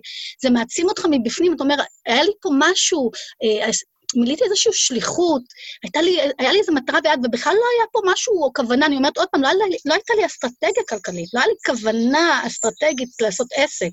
[0.52, 3.12] מעצים אותך מבפנים, אתה אומר, היה לי פה משהו,
[3.44, 3.70] אה,
[4.16, 5.42] מילאתי איזושהי שליחות,
[5.84, 8.98] הייתה לי, היה לי איזו מטרה ביד, ובכלל לא היה פה משהו או כוונה, אני
[8.98, 9.50] אומרת עוד פעם, לא,
[9.86, 13.90] לא הייתה לי אסטרטגיה כלכלית, לא היה לי כוונה אסטרטגית לעשות עסק.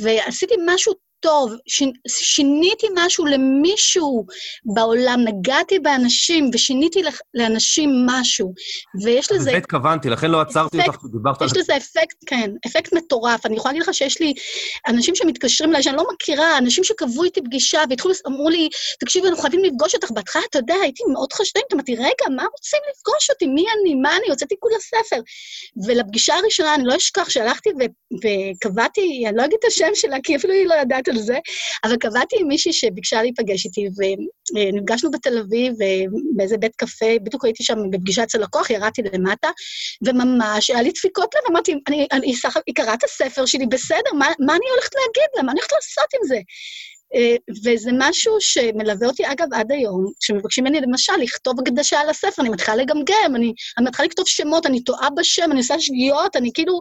[0.00, 4.26] ועשיתי משהו טוב, ש, שיניתי משהו למישהו
[4.64, 7.02] בעולם, נגעתי באנשים ושיניתי
[7.34, 8.54] לאנשים משהו,
[9.04, 9.50] ויש לזה...
[9.50, 11.46] לזה התכוונתי, לכן לא עצרתי אותך, דיברת על...
[11.46, 13.46] יש לזה אפקט, כן, אפקט מטורף.
[13.46, 14.34] אני יכולה להגיד לך שיש לי
[14.88, 18.68] אנשים שמתקשרים אליי, שאני לא מכירה, אנשים שקבעו איתי פגישה והתחילו, אמרו לי,
[19.00, 20.10] תקשיבי, אנחנו חייבים לפגוש אותך.
[20.10, 23.46] בהתחלה, אתה יודע, הייתי מאוד חשדנית, אמרתי, רגע, מה רוצים לפגוש אותי?
[23.46, 23.94] מי אני?
[23.94, 24.26] מה אני?
[24.28, 25.20] הוצאתי כולה ספר.
[25.86, 27.70] ולפגישה הראשונה, אני לא אשכח שהלכתי
[28.22, 31.38] וקבעתי, אני לא אגיד את השם שלה, כי אפילו היא לא יודעת על זה,
[31.84, 33.88] אבל קבעתי עם מישהי שביקשה להיפגש איתי,
[34.54, 35.74] ונפגשנו בתל אביב,
[36.36, 39.48] באיזה בית קפה, בדיוק הייתי שם בפגישה אצל לקוח, ירדתי למטה,
[40.06, 42.34] וממש, היה לי דפיקות לב, אמרתי, אני, אני,
[42.66, 45.42] היא קראה את הספר שלי, בסדר, מה, מה אני הולכת להגיד לה?
[45.42, 46.40] מה אני הולכת לעשות עם זה?
[47.14, 52.42] אה, וזה משהו שמלווה אותי, אגב, עד היום, כשמבקשים ממני למשל לכתוב הקדשה על הספר,
[52.42, 56.50] אני מתחילה לגמגם, אני, אני מתחילה לכתוב שמות, אני טועה בשם, אני עושה שגיאות, אני
[56.54, 56.80] כאילו,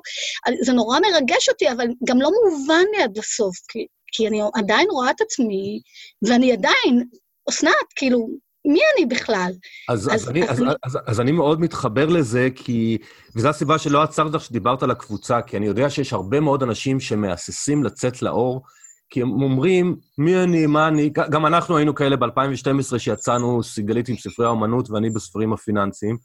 [0.61, 4.88] זה נורא מרגש אותי, אבל גם לא מובן לי עד הסוף, כי, כי אני עדיין
[4.91, 5.82] רואה את עצמי,
[6.28, 7.04] ואני עדיין,
[7.50, 8.28] אסנת, כאילו,
[8.65, 9.52] מי אני בכלל?
[9.89, 10.71] אז, אז, אז, אני, אז, אני...
[10.84, 12.97] אז, אז אני מאוד מתחבר לזה, כי...
[13.36, 17.00] וזו הסיבה שלא עצרת לך שדיברת על הקבוצה, כי אני יודע שיש הרבה מאוד אנשים
[17.00, 18.62] שמהססים לצאת לאור,
[19.10, 24.17] כי הם אומרים, מי אני, מה אני, גם אנחנו היינו כאלה ב-2012 שיצאנו, סיגלית עם
[24.17, 26.17] ספרי האומנות ואני בספרים הפיננסיים,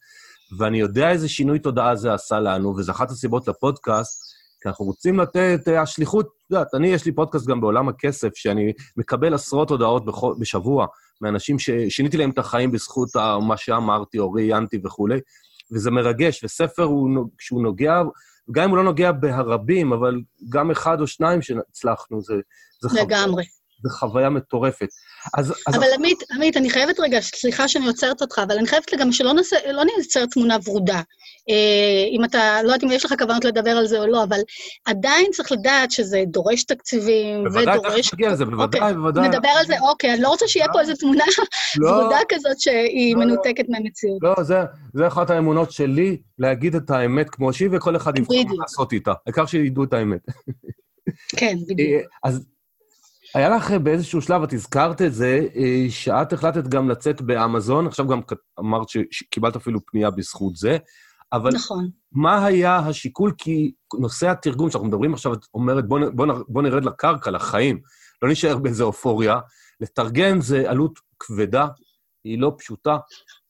[0.59, 4.26] ואני יודע איזה שינוי תודעה זה עשה לנו, וזו אחת הסיבות לפודקאסט,
[4.67, 8.29] כי אנחנו רוצים לתת, אה, השליחות, את יודעת, אני, יש לי פודקאסט גם בעולם הכסף,
[8.35, 10.05] שאני מקבל עשרות הודעות
[10.39, 10.87] בשבוע
[11.21, 13.09] מאנשים ששיניתי להם את החיים בזכות
[13.49, 15.21] מה שאמרתי או ראיינתי וכולי,
[15.73, 18.03] וזה מרגש, וספר, הוא, כשהוא נוגע,
[18.51, 22.35] גם אם הוא לא נוגע בהרבים, אבל גם אחד או שניים שהצלחנו, זה,
[22.83, 23.45] זה לגמרי.
[23.83, 24.89] זו חוויה מטורפת.
[25.35, 25.55] אז...
[25.69, 25.93] אבל אז...
[25.93, 29.57] עמית, עמית, אני חייבת רגע, סליחה שאני עוצרת אותך, אבל אני חייבת גם שלא נעשה,
[29.73, 31.01] לא נייצר תמונה ורודה.
[31.51, 34.39] אה, אם אתה, לא יודעת אם יש לך כוונות לדבר על זה או לא, אבל
[34.85, 37.85] עדיין צריך לדעת שזה דורש תקציבים, בוודאי, ודורש...
[37.85, 39.29] בוודאי, תכף נגיע לזה, בוודאי, אוקיי, בוודאי.
[39.29, 41.25] נדבר על זה, אוקיי, אני לא רוצה שיהיה פה איזו תמונה
[41.77, 44.19] לא, ורודה כזאת שהיא לא, מנותקת מהמציאות.
[44.23, 44.59] לא, זה,
[44.95, 49.13] זה אחת האמונות שלי, להגיד את האמת כמו שהיא, וכל אחד יבחר מה לעשות איתה.
[49.27, 50.21] העיקר שידעו את האמת.
[51.29, 51.91] כן, בדיוק.
[51.91, 52.47] אה, אז
[53.37, 58.07] היה לך באיזשהו שלב, את הזכרת את זה, אה, שאת החלטת גם לצאת באמזון, עכשיו
[58.07, 58.21] גם
[58.59, 60.79] אמרת שקיבלת אפילו פנייה בזכות זה,
[61.33, 61.89] אבל נכון.
[62.13, 63.33] מה היה השיקול?
[63.39, 67.81] כי נושא התרגום, שאנחנו מדברים עכשיו, את אומרת, בוא, בוא, בוא נרד לקרקע, לחיים,
[68.23, 69.39] לא נשאר באיזו אופוריה.
[69.81, 71.67] לתרגם זה עלות כבדה,
[72.25, 72.97] היא לא פשוטה,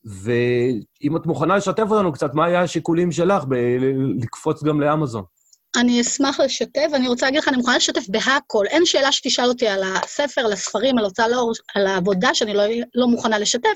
[0.04, 5.24] ואם את מוכנה לשתף אותנו קצת, מה היה השיקולים שלך בלקפוץ גם לאמזון?
[5.76, 8.66] אני אשמח לשתף, ואני רוצה להגיד לך, אני מוכנה לשתף בהכל.
[8.66, 12.62] אין שאלה שתשאל אותי על הספר, על הספרים, על הוצאה לאור, על העבודה, שאני לא,
[12.94, 13.74] לא מוכנה לשתף.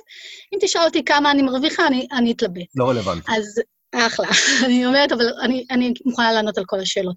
[0.54, 2.66] אם תשאל אותי כמה אני מרוויחה, אני, אני אתלבט.
[2.76, 3.32] לא רלוונטי.
[3.36, 3.60] אז
[3.94, 4.28] אחלה.
[4.64, 7.14] אני אומרת, אבל אני, אני מוכנה לענות על כל השאלות.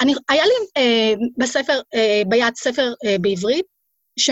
[0.00, 3.64] אני, היה לי אה, בספר, אה, ביד ספר אה, בעברית,
[4.18, 4.30] ש...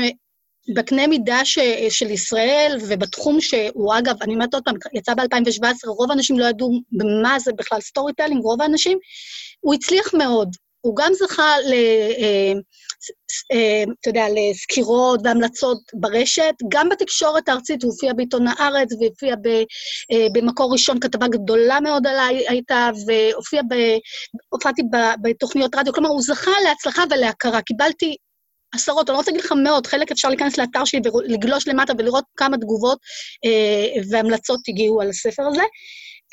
[0.74, 6.10] בקנה מידה ש, של ישראל, ובתחום שהוא, אגב, אני אומרת עוד פעם, יצא ב-2017, רוב
[6.10, 8.98] האנשים לא ידעו במה זה בכלל storytelling, רוב האנשים,
[9.60, 10.56] הוא הצליח מאוד.
[10.80, 11.72] הוא גם זכה ל...
[12.22, 12.52] אה,
[13.52, 19.34] אה, אתה יודע, לסקירות והמלצות ברשת, גם בתקשורת הארצית, הוא הופיע בעיתון הארץ, והופיע
[20.12, 23.74] אה, במקור ראשון, כתבה גדולה מאוד עליי הייתה, והופיע ב...
[24.48, 24.82] הופעתי
[25.22, 27.62] בתוכניות רדיו, כלומר, הוא זכה להצלחה ולהכרה.
[27.62, 28.16] קיבלתי
[28.76, 32.24] עשרות, אני לא רוצה להגיד לך מאות, חלק אפשר להיכנס לאתר שלי ולגלוש למטה ולראות
[32.36, 32.98] כמה תגובות
[33.44, 35.62] אה, והמלצות הגיעו על הספר הזה.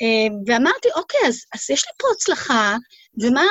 [0.02, 2.76] אה, ואמרתי, אוקיי, אז, אז יש לי פה הצלחה,
[3.22, 3.46] ומה,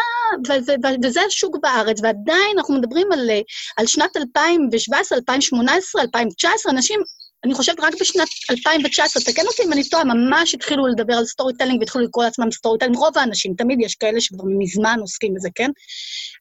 [0.47, 3.29] ו, ו, ו, וזה השוק בארץ, ועדיין אנחנו מדברים על,
[3.77, 6.99] על שנת 2017, 2018, 2019, אנשים,
[7.45, 11.79] אני חושבת רק בשנת 2019, תקן אותי אם אני טועה, ממש התחילו לדבר על storytelling
[11.79, 15.71] והתחילו לקרוא לעצמם storytelling, רוב האנשים, תמיד יש כאלה שכבר מזמן עוסקים בזה, כן?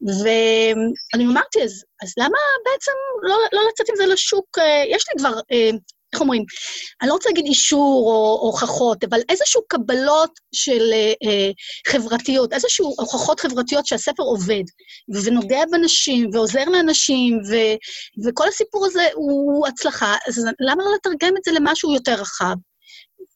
[0.02, 4.58] ואני אמרתי, אז, אז למה בעצם לא, לא לצאת עם זה לשוק?
[4.58, 5.70] אה, יש לי כבר אה,
[6.12, 6.44] איך אומרים,
[7.02, 10.92] אני לא רוצה להגיד אישור או הוכחות, אבל איזשהו קבלות של
[11.24, 11.50] אה,
[11.86, 14.62] חברתיות, איזשהו הוכחות חברתיות שהספר עובד,
[15.08, 17.54] ונוגע בנשים, ועוזר לאנשים, ו,
[18.26, 22.54] וכל הסיפור הזה הוא הצלחה, אז למה לא לתרגם את זה למשהו יותר רחב?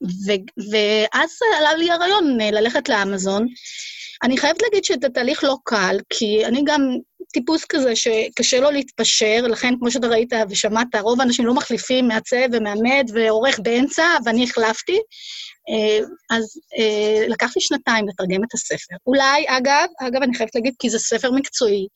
[0.02, 0.32] ו,
[0.72, 3.46] ואז עלה לי הרעיון אה, ללכת לאמזון.
[4.22, 6.80] אני חייבת להגיד שזה תהליך לא קל, כי אני גם
[7.32, 12.46] טיפוס כזה שקשה לו להתפשר, לכן, כמו שאתה ראית ושמעת, רוב האנשים לא מחליפים מעצב
[12.52, 14.98] ומעמד ועורך באמצע, ואני החלפתי.
[15.68, 16.44] אה, אז
[16.78, 18.96] אה, לקח לי שנתיים לתרגם את הספר.
[19.06, 21.86] אולי, אגב, אגב, אני חייבת להגיד, כי זה ספר מקצועי,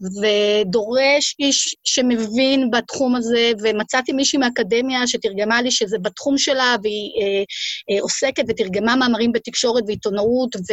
[0.00, 7.44] ודורש איש שמבין בתחום הזה, ומצאתי מישהי מהאקדמיה שתרגמה לי שזה בתחום שלה, והיא אה,
[7.90, 10.72] אה, עוסקת ותרגמה מאמרים בתקשורת ועיתונאות, ו,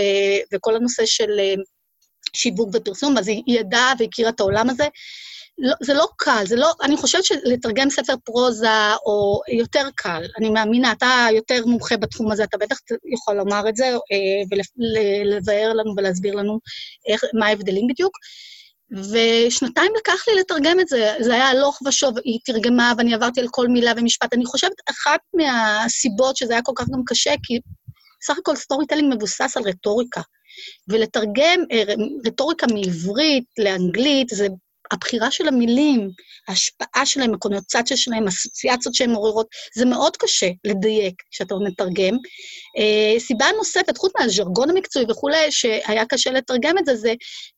[0.53, 1.39] וכל הנושא של...
[1.39, 1.53] אה,
[2.35, 4.87] שיווק ופרסום, אז היא ידעה והכירה את העולם הזה.
[5.59, 10.49] לא, זה לא קל, זה לא, אני חושבת שלתרגם ספר פרוזה או יותר קל, אני
[10.49, 12.77] מאמינה, אתה יותר מומחה בתחום הזה, אתה בטח
[13.13, 16.59] יכול לומר את זה אה, ולבאר לנו ולהסביר לנו
[17.07, 18.17] איך, מה ההבדלים בדיוק.
[18.91, 23.47] ושנתיים לקח לי לתרגם את זה, זה היה הלוך ושוב, היא תרגמה ואני עברתי על
[23.51, 24.33] כל מילה ומשפט.
[24.33, 27.59] אני חושבת, אחת מהסיבות שזה היה כל כך גם קשה, כי
[28.23, 30.21] סך הכל storytelling מבוסס על רטוריקה.
[30.87, 31.83] ולתרגם אה,
[32.25, 34.47] רטוריקה מעברית לאנגלית זה
[34.91, 36.09] הבחירה של המילים,
[36.47, 42.17] ההשפעה שלהם, הקונוטציה שלהם, האסוציאציות שהן מעוררות, זה מאוד קשה לדייק כשאתה מתרגם.
[42.77, 47.13] אה, סיבה נוספת, חוץ מהז'רגון המקצועי וכולי, שהיה קשה לתרגם את זה, זה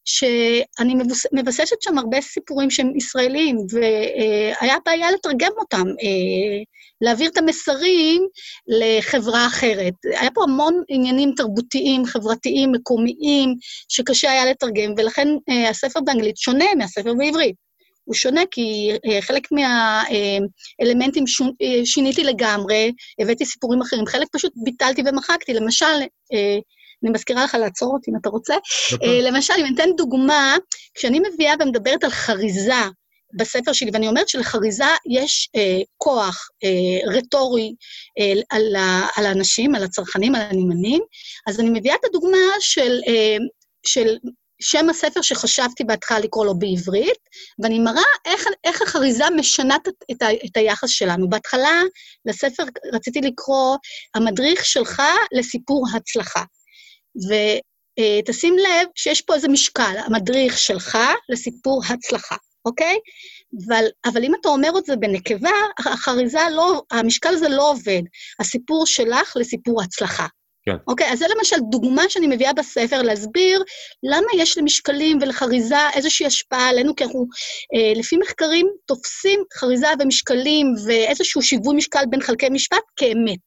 [0.06, 6.64] שאני מבוס, מבססת שם הרבה סיפורים שהם ישראלים, והיה בעיה לתרגם אותם, אה,
[7.02, 8.28] להעביר את המסרים
[8.68, 9.94] לחברה אחרת.
[10.20, 13.56] היה פה המון עניינים תרבותיים, חברתיים, מקומיים,
[13.90, 17.56] שקשה היה לתרגם, ולכן אה, הספר באנגלית שונה מהספר בעברית.
[18.04, 21.24] הוא שונה כי אה, חלק מהאלמנטים
[21.62, 25.54] אה, שיניתי לגמרי, הבאתי סיפורים אחרים, חלק פשוט ביטלתי ומחקתי.
[25.54, 25.86] למשל,
[27.04, 28.56] אני מזכירה לך לעצור אותי אם אתה רוצה.
[29.24, 30.56] למשל, אם אני אתן דוגמה,
[30.94, 32.84] כשאני מביאה ומדברת על חריזה
[33.34, 37.76] בספר שלי, ואני אומרת שלחריזה יש אה, כוח אה, רטורי
[38.20, 38.76] אה, על,
[39.18, 41.02] על האנשים, על הצרכנים, על הנמענים,
[41.48, 43.38] אז אני מביאה את הדוגמה של, אה,
[43.86, 44.18] של
[44.62, 47.20] שם הספר שחשבתי בהתחלה לקרוא לו בעברית,
[47.64, 51.30] ואני מראה איך, איך החריזה משנה את, את, את היחס שלנו.
[51.30, 51.82] בהתחלה
[52.26, 53.78] לספר רציתי לקרוא
[54.16, 56.44] המדריך שלך לסיפור הצלחה.
[57.16, 60.98] ותשים אה, לב שיש פה איזה משקל, המדריך שלך
[61.30, 62.36] לסיפור הצלחה.
[62.66, 62.98] אוקיי?
[63.68, 68.02] אבל, אבל אם אתה אומר את זה בנקבה, החריזה לא, המשקל הזה לא עובד.
[68.40, 70.28] הסיפור שלך לסיפור הצלחה.
[70.66, 70.76] כן.
[70.88, 71.12] אוקיי?
[71.12, 73.64] אז זה למשל דוגמה שאני מביאה בספר, להסביר
[74.04, 77.26] למה יש למשקלים ולחריזה איזושהי השפעה עלינו, כי אנחנו,
[77.76, 83.40] אה, לפי מחקרים, תופסים חריזה ומשקלים ואיזשהו שיווי משקל בין חלקי משפט כאמת.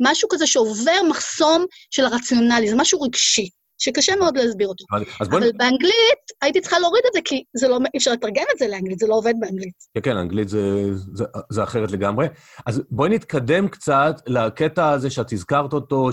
[0.00, 3.48] משהו כזה שעובר מחסום של הרציונלי, זה משהו רגשי.
[3.80, 4.84] שקשה מאוד להסביר אותו.
[5.20, 5.52] אבל.
[5.56, 8.98] באנגלית הייתי צריכה להוריד את זה, כי זה לא, אי אפשר לתרגם את זה לאנגלית,
[8.98, 9.74] זה לא עובד באנגלית.
[9.94, 12.26] כן, כן, אנגלית זה, זה, זה אחרת לגמרי.
[12.66, 16.10] אז בואי נתקדם קצת לקטע הזה שאת הזכרת אותו,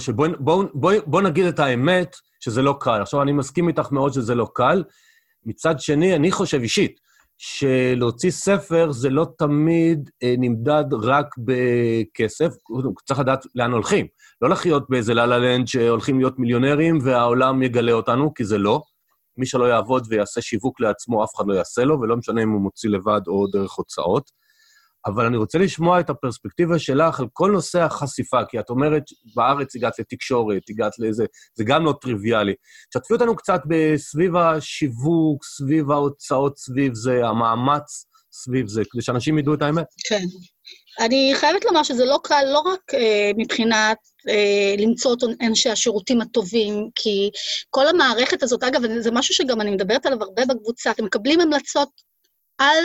[1.06, 3.02] בוא נגיד את האמת, שזה לא קל.
[3.02, 4.84] עכשיו, אני מסכים איתך מאוד שזה לא קל.
[5.46, 7.00] מצד שני, אני חושב אישית,
[7.38, 12.54] שלהוציא ספר זה לא תמיד אה, נמדד רק בכסף,
[13.08, 14.06] צריך לדעת לאן הולכים.
[14.42, 18.82] לא לחיות באיזה לה לנד שהולכים להיות מיליונרים והעולם יגלה אותנו, כי זה לא.
[19.38, 22.62] מי שלא יעבוד ויעשה שיווק לעצמו, אף אחד לא יעשה לו, ולא משנה אם הוא
[22.62, 24.32] מוציא לבד או דרך הוצאות.
[25.08, 29.04] אבל אני רוצה לשמוע את הפרספקטיבה שלך על כל נושא החשיפה, כי את אומרת,
[29.36, 31.26] בארץ הגעת לתקשורת, הגעת לאיזה...
[31.56, 32.54] זה גם לא טריוויאלי.
[32.90, 39.54] תשתפי אותנו קצת בסביב השיווק, סביב ההוצאות, סביב זה, המאמץ סביב זה, כדי שאנשים ידעו
[39.54, 39.86] את האמת.
[40.10, 40.24] כן.
[41.00, 43.98] אני חייבת לומר שזה לא קל לא רק אה, מבחינת
[44.30, 47.30] אה, למצוא את אנשי השירותים הטובים, כי
[47.70, 51.90] כל המערכת הזאת, אגב, זה משהו שגם אני מדברת עליו הרבה בקבוצה, אתם מקבלים המלצות
[52.58, 52.78] על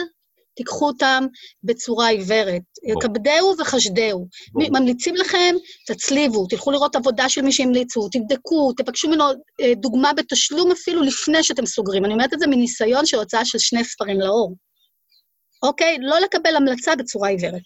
[0.55, 1.27] תיקחו אותם
[1.63, 2.63] בצורה עיוורת.
[3.03, 4.27] כבדהו וחשדהו.
[4.55, 5.55] ממליצים לכם,
[5.87, 9.25] תצליבו, תלכו לראות עבודה של מי שהמליצו, תבדקו, תבקשו ממנו
[9.61, 12.05] אה, דוגמה בתשלום אפילו לפני שאתם סוגרים.
[12.05, 14.55] אני אומרת את זה מניסיון של הוצאה של שני ספרים לאור.
[15.63, 15.99] אוקיי?
[16.01, 17.63] לא לקבל המלצה בצורה עיוורת.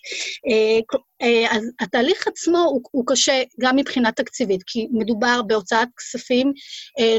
[0.51, 0.81] אה,
[1.22, 6.53] אה, אז התהליך עצמו הוא, הוא קשה גם מבחינה תקציבית, כי מדובר בהוצאת כספים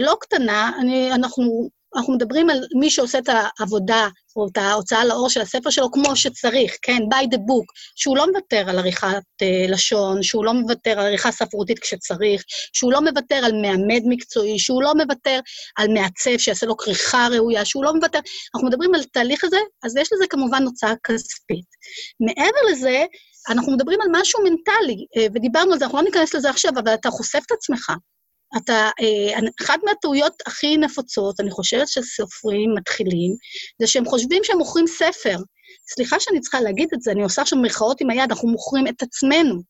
[0.01, 5.29] לא קטנה, אני, אנחנו אנחנו מדברים על מי שעושה את העבודה, או את ההוצאה לאור
[5.29, 9.07] של הספר שלו כמו שצריך, כן, by the book, שהוא לא מוותר על עריכת
[9.43, 14.59] uh, לשון, שהוא לא מוותר על עריכה ספרותית כשצריך, שהוא לא מוותר על מעמד מקצועי,
[14.59, 15.39] שהוא לא מוותר
[15.77, 18.19] על מעצב שיעשה לו כריכה ראויה, שהוא לא מוותר...
[18.55, 21.65] אנחנו מדברים על תהליך הזה, אז יש לזה כמובן הוצאה כספית.
[22.19, 23.05] מעבר לזה,
[23.49, 26.93] אנחנו מדברים על משהו מנטלי, אה, ודיברנו על זה, אנחנו לא ניכנס לזה עכשיו, אבל
[26.93, 27.91] אתה חושף את עצמך.
[28.57, 33.31] אתה, אה, אחת מהטעויות הכי נפוצות, אני חושבת שסופרים מתחילים,
[33.81, 35.37] זה שהם חושבים שהם מוכרים ספר.
[35.93, 39.01] סליחה שאני צריכה להגיד את זה, אני עושה שם מירכאות עם היד, אנחנו מוכרים את
[39.01, 39.61] עצמנו.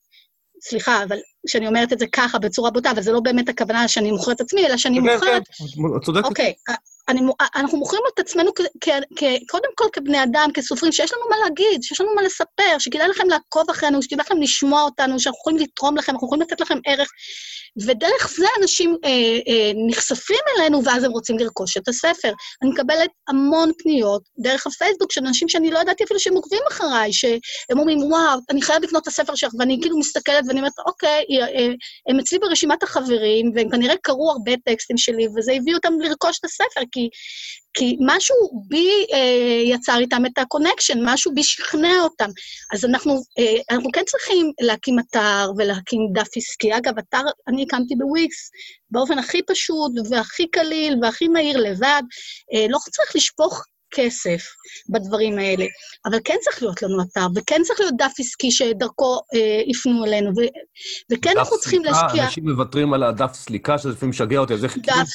[0.61, 4.11] סליחה, אבל כשאני אומרת את זה ככה, בצורה בוטה, אבל זה לא באמת הכוונה שאני
[4.11, 5.21] מוכרת את עצמי, אלא שאני מוכרת...
[5.47, 6.25] כן, כן, צודקת.
[6.25, 6.53] אוקיי,
[7.09, 7.21] אני,
[7.55, 11.35] אנחנו מוכרים את עצמנו כ, כ, כ, קודם כל כבני אדם, כסופרים, שיש לנו מה
[11.43, 15.59] להגיד, שיש לנו מה לספר, שכדאי לכם לעקוב אחרינו, שכדאי לכם לשמוע אותנו, שאנחנו יכולים
[15.59, 17.09] לתרום לכם, אנחנו יכולים לתת לכם ערך.
[17.85, 19.09] ודרך זה אנשים אה,
[19.47, 22.31] אה, נחשפים אלינו, ואז הם רוצים לרכוש את הספר.
[22.61, 27.13] אני מקבלת המון פניות דרך הפייסבוק של אנשים שאני לא ידעתי אפילו שהם עוקבים אחריי,
[27.13, 31.23] שהם אומרים, וואו, אני חייבת לקנות את הספר שלך, ואני כאילו מסתכלת ואני אומרת, אוקיי,
[31.31, 31.36] אה,
[32.09, 36.45] הם אצלי ברשימת החברים, והם כנראה קראו הרבה טקסטים שלי, וזה הביא אותם לרכוש את
[36.45, 37.09] הספר, כי,
[37.73, 38.35] כי משהו
[38.67, 42.29] בי אה, יצר איתם את ה connection, משהו בי שכנע אותם.
[42.73, 46.77] אז אנחנו, אה, אנחנו כן צריכים להקים אתר ולהקים דף עסקי.
[46.77, 48.49] אגב, אתר אני הקמתי בוויקס
[48.91, 52.01] באופן הכי פשוט והכי קליל והכי מהיר לבד.
[52.53, 54.41] אה, לא צריך לשפוך כסף
[54.89, 55.65] בדברים האלה.
[56.05, 60.29] אבל כן צריך להיות לנו אתר, וכן צריך להיות דף עסקי שדרכו אה, יפנו אלינו,
[60.29, 60.41] ו,
[61.11, 62.05] וכן אנחנו צריכים להשקיע...
[62.05, 64.77] דף סליקה, אנשים מוותרים על הדף סליקה, שזה לפעמים משגע אותי, אז איך...
[64.77, 65.07] דף...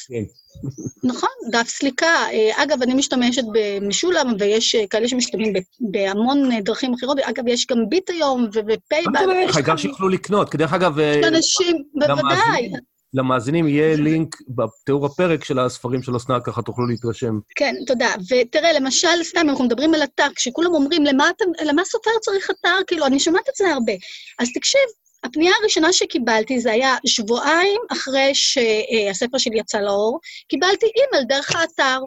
[1.10, 2.06] נכון, דף סליקה.
[2.06, 7.18] אה, אגב, אני משתמשת במשולם, ויש אה, כאלה שמשתמשים בהמון אה, דרכים אחרות.
[7.18, 9.06] אגב, יש גם ביט היום, וב PayBox.
[9.12, 10.50] מה זה העיקר שיוכלו לקנות?
[10.50, 10.98] כי דרך אגב...
[11.28, 12.70] אנשים, בוודאי.
[13.14, 17.38] למאזינים יהיה לינק בתיאור הפרק של הספרים של אסנת, ככה תוכלו להתרשם.
[17.56, 18.14] כן, תודה.
[18.30, 21.30] ותראה, למשל, סתם, אנחנו מדברים על אתר, כשכולם אומרים, למה,
[21.64, 22.76] למה סופר צריך אתר?
[22.86, 23.92] כאילו, אני שומעת את זה הרבה.
[24.38, 24.80] אז תקשיב,
[25.24, 31.98] הפנייה הראשונה שקיבלתי, זה היה שבועיים אחרי שהספר שלי יצא לאור, קיבלתי אימייל דרך האתר.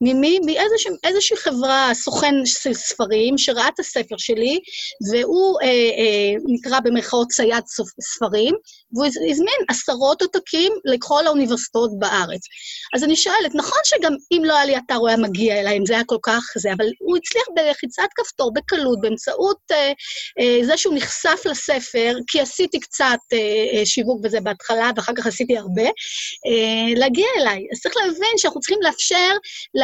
[0.00, 0.38] ממי?
[1.04, 4.60] מאיזושהי חברה, סוכן של ספרים, שראה את הספר שלי,
[5.10, 7.64] והוא אה, אה, נקרא במרכאות צייד
[8.00, 8.54] ספרים,
[8.92, 12.40] והוא הזמין עשרות עותקים לכל האוניברסיטאות בארץ.
[12.96, 15.86] אז אני שואלת, נכון שגם אם לא היה לי אתר הוא היה מגיע אליי, אם
[15.86, 19.92] זה היה כל כך זה, אבל הוא הצליח בלחיצת כפתור, בקלות, באמצעות אה,
[20.40, 23.38] אה, זה שהוא נחשף לספר, כי עשיתי קצת אה,
[23.78, 25.86] אה, שיווק בזה בהתחלה, ואחר כך עשיתי הרבה,
[26.46, 27.66] אה, להגיע אליי.
[27.72, 29.32] אז צריך להבין שאנחנו צריכים לאפשר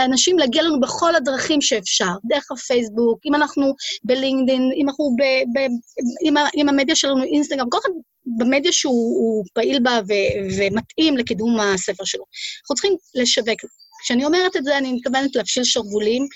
[0.03, 5.23] לאנשים להגיע לנו בכל הדרכים שאפשר, דרך הפייסבוק, אם אנחנו בלינקדאין, אם אנחנו ב...
[5.23, 5.61] ב
[6.25, 7.88] אם, אם המדיה שלנו אינסטגרם, כל אחד
[8.38, 10.12] במדיה שהוא פעיל בה ו,
[10.59, 12.25] ומתאים לקידום הספר שלו.
[12.62, 13.61] אנחנו צריכים לשווק.
[14.03, 16.27] כשאני אומרת את זה, אני מתכוונת להפשיל שרוולים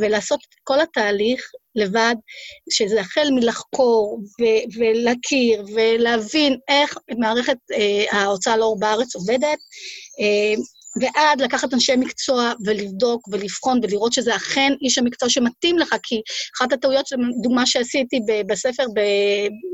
[0.00, 2.14] ולעשות את כל התהליך לבד,
[2.70, 9.58] שזה החל מלחקור ו- ולהכיר ולהבין איך מערכת אה, ההוצאה לאור בארץ עובדת,
[10.20, 10.54] אה,
[11.00, 16.20] ועד לקחת אנשי מקצוע ולבדוק ולבחון ולראות שזה אכן איש המקצוע שמתאים לך, כי
[16.56, 17.06] אחת הטעויות,
[17.42, 18.84] דוגמה שעשיתי בספר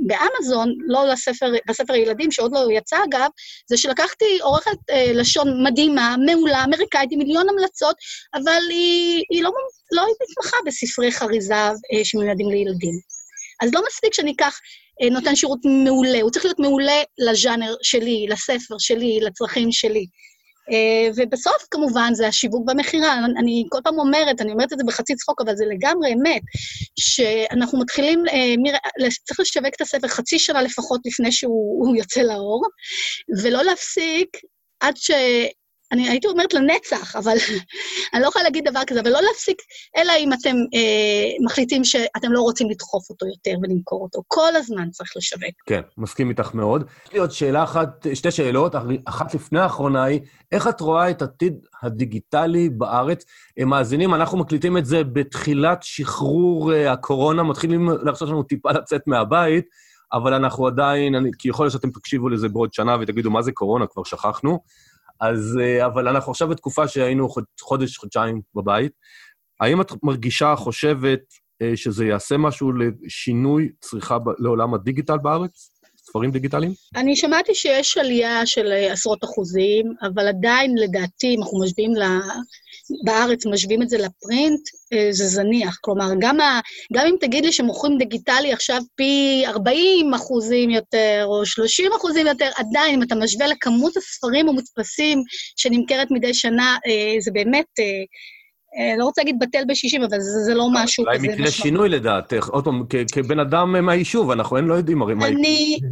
[0.07, 3.29] באמזון, לא לספר, בספר הילדים, שעוד לא יצא אגב,
[3.69, 7.97] זה שלקחתי עורכת אה, לשון מדהימה, מעולה, אמריקאית, עם מיליון המלצות,
[8.35, 9.51] אבל היא, היא לא,
[9.93, 12.95] לא מתמחה בספרי חריזה אה, שמיועדים לילדים.
[13.63, 14.59] אז לא מספיק שאני אקח
[15.03, 20.07] אה, נותן שירות מעולה, הוא צריך להיות מעולה לז'אנר שלי, לספר שלי, לצרכים שלי.
[20.71, 23.19] אה, ובסוף, כמובן, זה השיווק במכירה.
[23.39, 26.43] אני כל פעם אומרת, אני אומרת את זה בחצי צחוק, אבל זה לגמרי אמת,
[26.99, 28.55] שאנחנו מתחילים, אה,
[29.25, 32.63] צריך לשווק את הספר חצי שנה לפחות לפני שהוא יוצא לאור,
[33.43, 34.29] ולא להפסיק
[34.81, 35.11] עד ש...
[35.93, 37.37] אני הייתי אומרת לנצח, אבל
[38.15, 39.63] אני לא יכולה להגיד דבר כזה, אבל לא להפסיק,
[39.97, 44.23] אלא אם אתם אה, מחליטים שאתם לא רוצים לדחוף אותו יותר ולמכור אותו.
[44.29, 45.55] כל הזמן צריך לשווק.
[45.67, 46.85] כן, מסכים איתך מאוד.
[47.07, 48.75] יש לי עוד שאלה אחת, שתי שאלות,
[49.05, 50.21] אחת לפני האחרונה היא,
[50.53, 53.25] איך את רואה את עתיד הדיגיטלי בארץ?
[53.67, 59.65] מאזינים, אנחנו מקליטים את זה בתחילת שחרור אה, הקורונה, מתחילים לחשוב לנו טיפה לצאת מהבית.
[60.13, 63.53] אבל אנחנו עדיין, אני, כי יכול להיות שאתם תקשיבו לזה בעוד שנה ותגידו, מה זה
[63.53, 63.87] קורונה?
[63.87, 64.59] כבר שכחנו.
[65.21, 67.29] אז, אה, אבל אנחנו עכשיו בתקופה שהיינו
[67.61, 68.93] חודש, חודשיים בבית.
[69.61, 71.21] האם את מרגישה, חושבת,
[71.63, 75.71] אה, שזה יעשה משהו לשינוי צריכה לעולם הדיגיטל בארץ?
[75.97, 76.73] ספרים דיגיטליים?
[76.97, 81.93] אני שמעתי שיש עלייה של אה, עשרות אחוזים, אבל עדיין, לדעתי, אם אנחנו משווים.
[83.05, 84.61] בארץ, משווים את זה לפרינט,
[84.93, 85.79] אה, זה זניח.
[85.81, 86.61] כלומר, גם, ה...
[86.93, 92.51] גם אם תגיד לי שמוכרים דיגיטלי עכשיו פי 40 אחוזים יותר, או 30 אחוזים יותר,
[92.57, 95.23] עדיין, אם אתה משווה לכמות הספרים המודפסים
[95.57, 97.67] שנמכרת מדי שנה, אה, זה באמת...
[98.79, 101.17] אה, לא רוצה להגיד בטל בשישים, אבל זה, זה לא משהו כזה.
[101.19, 102.49] אולי מקרה שינוי לדעתך.
[102.49, 105.27] עוד פעם, כבן אדם מהיישוב, אנחנו אין לא יודעים הרי מה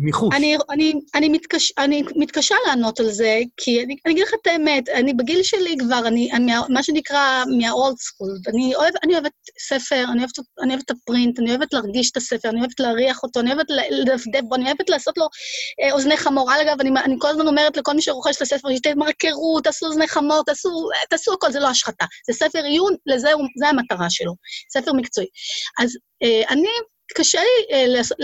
[0.00, 0.34] מחוץ.
[0.34, 4.46] אני, אני, אני, מתקש, אני מתקשה לענות על זה, כי אני, אני אגיד לך את
[4.46, 8.28] האמת, אני בגיל שלי כבר, אני, אני מה שנקרא מהאולד סקול.
[8.48, 9.32] אני, אוהב, אני אוהבת
[9.68, 13.22] ספר, אני אוהבת, אני אוהבת את הפרינט, אני אוהבת להרגיש את הספר, אני אוהבת להריח
[13.22, 15.26] אותו, אני אוהבת לדפדף בו, אני אוהבת לעשות לו
[15.82, 16.50] אה, אוזני חמור.
[16.62, 20.42] אגב, אני, אני כל הזמן אומרת לכל מי שרוכש את הספר, תמרקרו, תעשו אוזני חמור,
[20.46, 22.04] תעשו, תעשו הכל, זה לא השחתה.
[22.26, 24.32] זה ספר עיון, לזה, זה המטרה שלו,
[24.72, 25.26] ספר מקצועי.
[25.82, 26.68] אז אה, אני
[27.14, 27.76] קשה לי,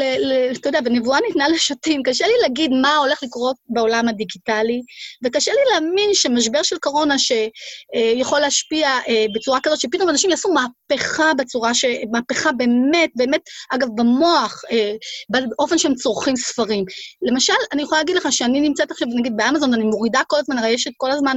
[0.02, 4.82] אה, אתה יודע, בנבואה ניתנה לשוטים, קשה לי להגיד מה הולך לקרות בעולם הדיגיטלי,
[5.24, 11.34] וקשה לי להאמין שמשבר של קורונה שיכול להשפיע אה, בצורה כזאת, שפתאום אנשים יעשו מהפכה
[11.38, 11.84] בצורה ש...
[12.12, 14.92] מהפכה באמת, באמת, אגב, במוח, אה,
[15.30, 16.84] באופן שהם צורכים ספרים.
[17.22, 20.70] למשל, אני יכולה להגיד לך שאני נמצאת עכשיו, נגיד, באמזון, אני מורידה כל הזמן, הרי
[20.70, 21.36] יש כל הזמן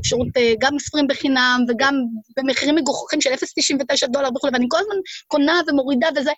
[0.00, 0.26] אפשרות
[0.58, 1.94] גם ספרים בחינם, וגם
[2.36, 4.96] במחירים מגוחכים של 0.99 דולר וכו', ואני כל הזמן
[5.28, 6.32] קונה ומורידה וזה.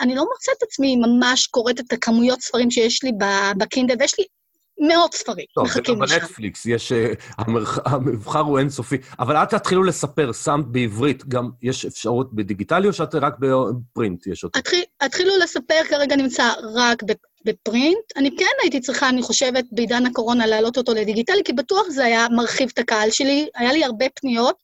[0.00, 3.12] אני לא מוצאת את עצמי ממש קוראת את הכמויות ספרים שיש לי
[3.56, 4.24] בקינדל, ויש לי
[4.80, 6.92] מאות ספרים טוב, זה גם בנטפליקס, יש...
[6.92, 7.12] אה,
[7.84, 8.96] המבחר הוא אינסופי.
[9.18, 14.44] אבל אל תתחילו לספר, שמת בעברית, גם יש אפשרות בדיגיטלי, או שאת רק בפרינט יש
[14.44, 14.60] אותה?
[15.00, 17.02] התחילו לספר, כרגע נמצא רק
[17.44, 18.16] בפרינט.
[18.16, 22.26] אני כן הייתי צריכה, אני חושבת, בעידן הקורונה להעלות אותו לדיגיטלי, כי בטוח זה היה
[22.36, 23.48] מרחיב את הקהל שלי.
[23.54, 24.56] היה לי הרבה פניות.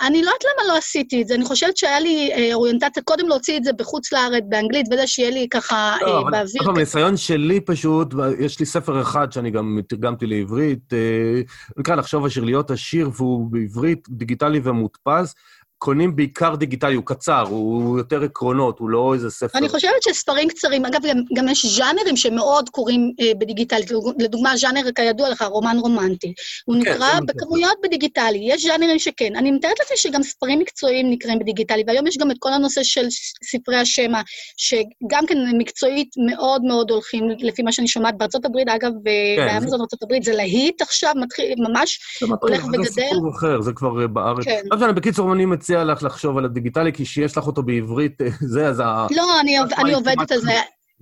[0.00, 3.28] אני לא יודעת למה לא עשיתי את זה, אני חושבת שהיה לי אה, אוריינטציה קודם
[3.28, 6.62] להוציא את זה בחוץ לארץ, באנגלית, וזה שיהיה לי ככה לא, אה, באוויר.
[6.64, 11.40] אבל הניסיון שלי פשוט, יש לי ספר אחד שאני גם תרגמתי לעברית, אה,
[11.76, 15.34] נקרא לחשוב אשר להיות עשיר, והוא בעברית, דיגיטלי ומודפס.
[15.78, 19.58] קונים בעיקר דיגיטלי, הוא קצר, הוא יותר עקרונות, הוא לא איזה ספר.
[19.58, 23.86] אני חושבת שספרים קצרים, אגב, גם, גם יש ז'אנרים שמאוד קוראים אה, בדיגיטלי.
[24.18, 26.34] לדוגמה, ז'אנר כידוע לך, רומן רומנטי.
[26.64, 27.74] הוא כן, נקרא בכמויות.
[27.82, 29.36] בדיגיטלי, יש ז'אנרים שכן.
[29.36, 33.06] אני מתארת לעצמי שגם ספרים מקצועיים נקראים בדיגיטלי, והיום יש גם את כל הנושא של
[33.44, 34.20] ספרי השמע,
[34.56, 38.92] שגם כן מקצועית מאוד מאוד הולכים, לפי מה שאני שומעת בארצות הברית, אגב,
[39.36, 39.82] כן, באמזון זה...
[39.82, 42.00] ארצות הברית, זה להיט עכשיו, מתחיל, ממש
[42.40, 42.84] הולך וגדל.
[42.84, 44.44] זה סיפור אחר, זה כבר אה, בארץ.
[44.44, 44.94] כן.
[44.96, 48.80] בקיצור, אני מציע לך לחשוב על הדיגיטלי, כי כשיש לך אותו בעברית, אה, זה, אז
[48.80, 49.06] ה...
[49.10, 50.52] לא, אני, אני עובדת על זה.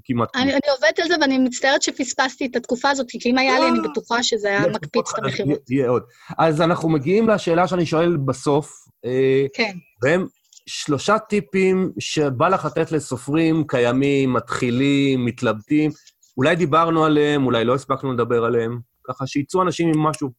[0.05, 0.29] כמעט.
[0.35, 3.69] אני, אני עובדת על זה, ואני מצטערת שפספסתי את התקופה הזאת, כי אם היה לי,
[3.69, 5.71] אני בטוחה שזה היה מקפיץ את המכירות.
[5.71, 6.03] יהיה עוד.
[6.39, 8.73] אז אנחנו מגיעים לשאלה שאני שואל בסוף.
[9.05, 9.77] אה, כן.
[10.03, 10.27] והם
[10.67, 15.91] שלושה טיפים שבא לך לתת לסופרים קיימים, מתחילים, מתלבטים.
[16.37, 20.31] אולי דיברנו עליהם, אולי לא הספקנו לדבר עליהם, ככה שיצאו אנשים עם משהו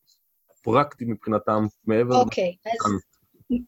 [0.63, 2.15] פרקטי מבחינתם, מעבר...
[2.15, 2.55] אוקיי,
[2.85, 2.91] אז...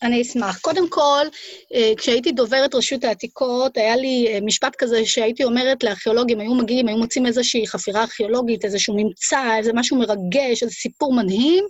[0.02, 0.60] אני אשמח.
[0.60, 1.26] קודם כל,
[1.74, 6.88] אה, כשהייתי דוברת רשות העתיקות, היה לי אה, משפט כזה שהייתי אומרת לארכיאולוגים, היו מגיעים,
[6.88, 11.64] היו מוצאים איזושהי חפירה ארכיאולוגית, איזשהו ממצא, איזה משהו מרגש, איזה סיפור מדהים,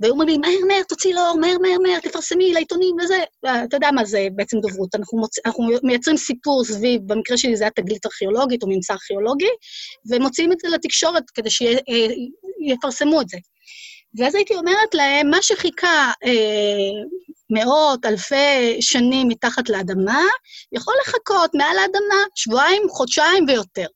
[0.00, 3.18] והיו אומרים, מהר, מהר, תוציא לאור, מהר, מהר, מהר, תפרסמי לעיתונים וזה.
[3.64, 4.94] אתה יודע מה זה בעצם דוברות.
[4.94, 5.38] אנחנו, מוצ...
[5.46, 9.50] אנחנו מייצרים סיפור סביב, במקרה שלי זה היה תגלית ארכיאולוגית או ממצא ארכיאולוגי,
[10.10, 13.38] ומוציאים את זה לתקשורת כדי שיפרסמו אה, את זה.
[14.18, 17.04] ואז הייתי אומרת להם, מה שחיכה אה,
[17.50, 20.22] מאות, אלפי שנים מתחת לאדמה,
[20.72, 23.86] יכול לחכות מעל האדמה שבועיים, חודשיים ויותר.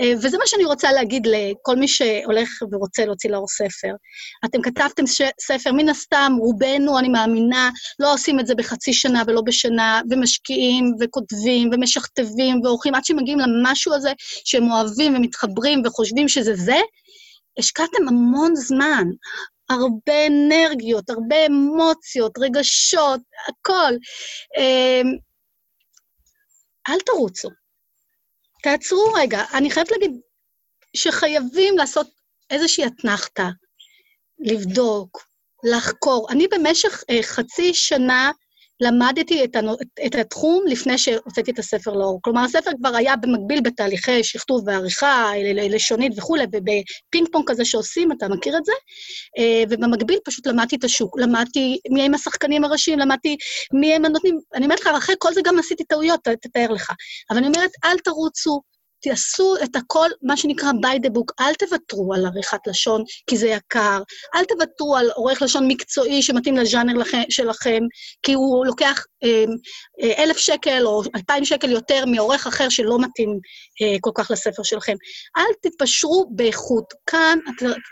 [0.00, 3.94] אה, וזה מה שאני רוצה להגיד לכל מי שהולך ורוצה להוציא לאור ספר.
[4.44, 5.22] אתם כתבתם ש...
[5.40, 10.94] ספר, מן הסתם, רובנו, אני מאמינה, לא עושים את זה בחצי שנה ולא בשנה, ומשקיעים
[11.00, 14.12] וכותבים ומשכתבים ועורכים עד שמגיעים למשהו הזה
[14.44, 16.80] שהם אוהבים ומתחברים וחושבים שזה זה,
[17.58, 19.04] השקעתם המון זמן,
[19.70, 23.92] הרבה אנרגיות, הרבה אמוציות, רגשות, הכל.
[24.58, 25.06] אמ,
[26.88, 27.48] אל תרוצו.
[28.62, 29.44] תעצרו רגע.
[29.54, 30.20] אני חייבת להגיד
[30.96, 32.06] שחייבים לעשות
[32.50, 33.48] איזושהי אתנחתא,
[34.38, 35.26] לבדוק,
[35.64, 36.28] לחקור.
[36.30, 38.30] אני במשך אה, חצי שנה
[38.82, 39.76] למדתי את, הנו,
[40.06, 42.18] את התחום לפני שהוצאתי את הספר לאור.
[42.22, 48.28] כלומר, הספר כבר היה במקביל בתהליכי שכתוב ועריכה, לשונית וכולי, ובפינג פונג כזה שעושים, אתה
[48.28, 48.72] מכיר את זה?
[49.38, 53.36] אה, ובמקביל פשוט למדתי את השוק, למדתי מי הם השחקנים הראשיים, למדתי
[53.72, 54.40] מי הם הנותנים.
[54.54, 56.90] אני אומרת לך, אחרי כל זה גם עשיתי טעויות, תתאר לך.
[57.30, 58.60] אבל אני אומרת, אל תרוצו,
[59.02, 63.48] תעשו את הכל, מה שנקרא by the book, אל תוותרו על עריכת לשון, כי זה
[63.48, 64.02] יקר,
[64.34, 67.80] אל תוותרו על עורך לשון מקצועי שמתאים לז'אנר לכם, שלכם,
[68.22, 69.44] כי הוא לוקח אה,
[70.02, 73.38] אה, אלף שקל או אלפיים שקל יותר מעורך אחר שלא מתאים
[73.82, 74.94] אה, כל כך לספר שלכם.
[75.36, 77.38] אל תתפשרו באיכות, כאן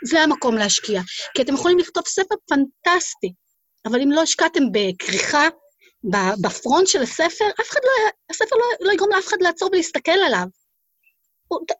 [0.05, 1.01] זה המקום להשקיע,
[1.35, 3.33] כי אתם יכולים לכתוב ספר פנטסטי,
[3.85, 5.47] אבל אם לא השקעתם בכריכה,
[6.41, 10.45] בפרונט של הספר, אף אחד לא, הספר לא, לא יגרום לאף אחד לעצור ולהסתכל עליו.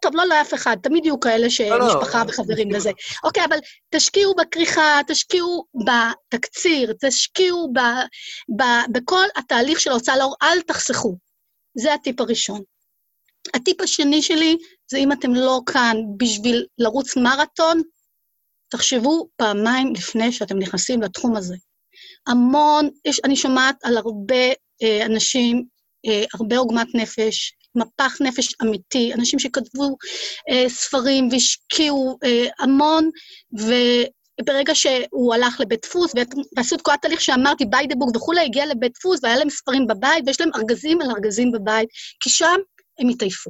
[0.01, 2.30] טוב, לא לאף אחד, תמיד יהיו כאלה שמשפחה לא, לא.
[2.30, 2.91] וחברים לזה.
[3.24, 3.57] אוקיי, אבל
[3.89, 7.74] תשקיעו בכריכה, תשקיעו בתקציר, תשקיעו
[8.91, 11.17] בכל התהליך של ההוצאה לאור, אל תחסכו.
[11.78, 12.61] זה הטיפ הראשון.
[13.53, 14.57] הטיפ השני שלי
[14.91, 17.82] זה אם אתם לא כאן בשביל לרוץ מרתון,
[18.69, 21.55] תחשבו פעמיים לפני שאתם נכנסים לתחום הזה.
[22.28, 24.45] המון, יש, אני שומעת על הרבה
[24.84, 25.65] אה, אנשים,
[26.07, 29.97] אה, הרבה עוגמת נפש, מפח נפש אמיתי, אנשים שכתבו
[30.49, 33.09] אה, ספרים והשקיעו אה, המון,
[33.53, 36.11] וברגע שהוא הלך לבית דפוס,
[36.57, 39.88] ועשו את כל התהליך שאמרתי, ביי דה בוק וכולי, הגיע לבית דפוס והיה להם ספרים
[39.88, 42.57] בבית, ויש להם ארגזים על ארגזים בבית, כי שם
[42.99, 43.49] הם התעייפו.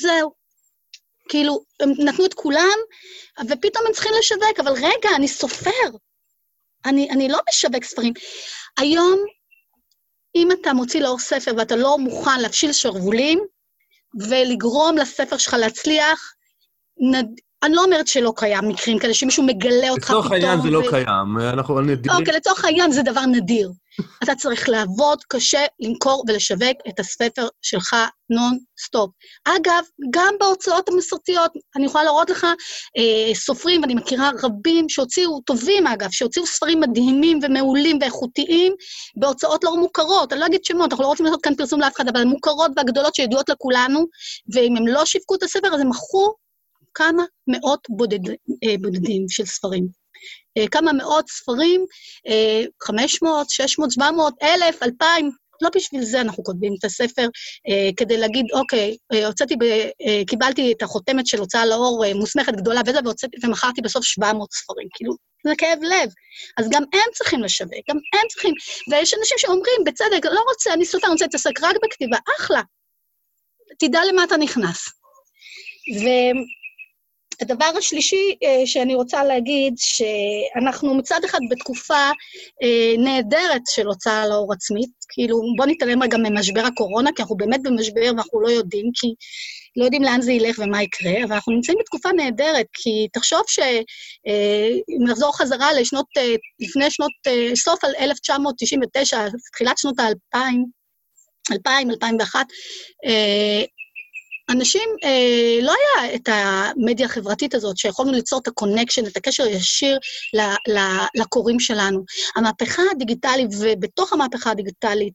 [0.00, 0.44] זהו.
[1.28, 2.78] כאילו, הם נתנו את כולם,
[3.40, 5.90] ופתאום הם צריכים לשווק, אבל רגע, אני סופר.
[6.84, 8.12] אני, אני לא משווק ספרים.
[8.78, 9.24] היום
[10.34, 13.40] אם אתה מוציא לאור ספר ואתה לא מוכן להפשיל שרוולים
[14.28, 16.32] ולגרום לספר שלך להצליח,
[17.00, 17.26] נד...
[17.62, 20.18] אני לא אומרת שלא קיים מקרים כאלה, שמישהו מגלה אותך פתאום.
[20.18, 22.20] לצורך העניין זה לא קיים, אנחנו נדירים.
[22.20, 23.70] אוקיי, לצורך העניין זה דבר נדיר.
[24.22, 27.96] אתה צריך לעבוד קשה למכור ולשווק את הספר שלך
[28.30, 29.10] נון-סטופ.
[29.44, 32.44] אגב, גם בהוצאות המסורתיות, אני יכולה להראות לך
[32.98, 38.74] אה, סופרים, ואני מכירה רבים שהוציאו, טובים אגב, שהוציאו ספרים מדהימים ומעולים ואיכותיים
[39.16, 40.32] בהוצאות לא מוכרות.
[40.32, 43.14] אני לא אגיד שמות, אנחנו לא רוצים לעשות כאן פרסום לאף אחד, אבל מוכרות והגדולות
[43.14, 44.06] שידועות לכולנו,
[44.54, 46.34] ואם הם לא שיווקו את הספר, אז הם מכרו
[46.94, 50.03] כמה מאות בודד, אה, בודדים של ספרים.
[50.58, 51.84] אה, כמה מאות ספרים,
[52.82, 55.30] 500, 600, 700, 1,000, 2,000,
[55.62, 57.28] לא בשביל זה אנחנו כותבים את הספר,
[57.68, 59.54] אה, כדי להגיד, אוקיי, אה, הוצאתי,
[60.26, 64.88] קיבלתי את החותמת של הוצאה לאור מוסמכת גדולה וזה, והוצאתי, ומכרתי בסוף 700 ספרים.
[64.94, 65.14] כאילו,
[65.46, 66.10] זה כאב לב.
[66.58, 68.54] אז גם הם צריכים לשווק, גם הם צריכים...
[68.90, 72.62] ויש אנשים שאומרים, בצדק, לא רוצה, אני סופר, אני רוצה להתעסק רק בכתיבה, אחלה.
[73.78, 74.88] תדע למה אתה נכנס.
[75.94, 76.06] ו...
[77.40, 82.10] הדבר השלישי אה, שאני רוצה להגיד, שאנחנו מצד אחד בתקופה
[82.62, 87.62] אה, נהדרת של הוצאה לאור עצמית, כאילו, בואו נתעלם רגע ממשבר הקורונה, כי אנחנו באמת
[87.62, 89.14] במשבר ואנחנו לא יודעים, כי
[89.76, 93.82] לא יודעים לאן זה ילך ומה יקרה, אבל אנחנו נמצאים בתקופה נהדרת, כי תחשוב שאם
[94.28, 96.06] אה, נחזור חזרה לשנות,
[96.60, 97.12] לפני שנות,
[97.54, 100.64] סוף 1999, תחילת שנות האלפיים,
[101.52, 102.46] 2000, 2001,
[104.50, 109.44] אנשים, אה, לא היה את המדיה החברתית הזאת, שיכולנו ליצור את ה connection, את הקשר
[109.44, 109.98] הישיר
[111.16, 112.04] לקוראים שלנו.
[112.36, 115.14] המהפכה הדיגיטלית, ובתוך המהפכה הדיגיטלית,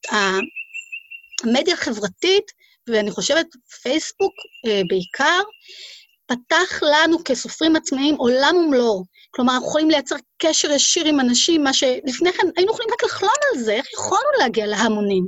[1.44, 2.52] המדיה החברתית,
[2.90, 3.46] ואני חושבת
[3.82, 4.34] פייסבוק
[4.68, 5.42] אה, בעיקר,
[6.26, 9.04] פתח לנו כסופרים עצמאיים עולם ומלואו.
[9.32, 13.32] כלומר, אנחנו יכולים לייצר קשר ישיר עם אנשים, מה שלפני כן היינו יכולים רק לחלום
[13.54, 15.28] על זה, איך יכולנו להגיע להמונים?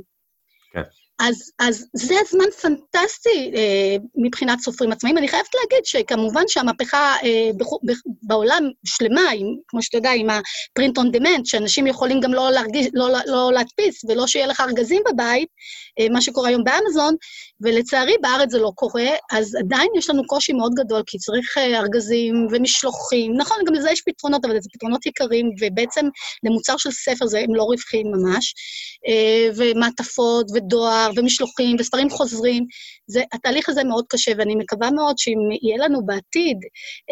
[0.72, 0.82] כן.
[1.22, 5.18] אז, אז זה זמן פנטסטי אה, מבחינת סופרים עצמאיים.
[5.18, 7.92] אני חייבת להגיד שכמובן שהמהפכה אה, בחו, ב,
[8.22, 12.86] בעולם שלמה, עם, כמו שאתה יודע, עם ה-print on demand, שאנשים יכולים גם לא, להרגיש,
[12.94, 15.48] לא, לא, לא להדפיס ולא שיהיה לך ארגזים בבית,
[16.00, 17.14] אה, מה שקורה היום באמזון,
[17.60, 21.78] ולצערי בארץ זה לא קורה, אז עדיין יש לנו קושי מאוד גדול, כי צריך אה,
[21.78, 23.36] ארגזים ומשלוחים.
[23.36, 26.06] נכון, גם לזה יש פתרונות, אבל זה פתרונות יקרים, ובעצם
[26.44, 28.54] למוצר של ספר זה הם לא רווחיים ממש,
[29.08, 31.11] אה, ומעטפות ודואר.
[31.16, 32.66] ומשלוחים וספרים חוזרים.
[33.06, 36.58] זה, התהליך הזה מאוד קשה, ואני מקווה מאוד שאם יהיה לנו בעתיד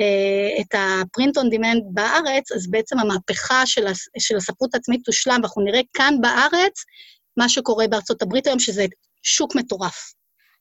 [0.00, 5.34] אה, את ה-print on demand בארץ, אז בעצם המהפכה של, הס, של הספרות העצמית תושלם,
[5.34, 6.84] ואנחנו נראה כאן בארץ
[7.36, 8.86] מה שקורה בארצות הברית היום, שזה
[9.22, 10.12] שוק מטורף.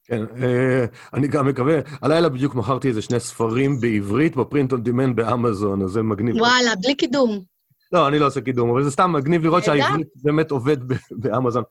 [0.03, 5.15] כן, אה, אני גם מקווה, הלילה בדיוק מכרתי איזה שני ספרים בעברית בפרינט און דימן
[5.15, 6.35] באמזון, אז זה מגניב.
[6.35, 7.43] וואלה, בלי קידום.
[7.91, 10.77] לא, אני לא עושה קידום, אבל זה סתם מגניב לראות שהעברית באמת עובד
[11.11, 11.63] באמזון.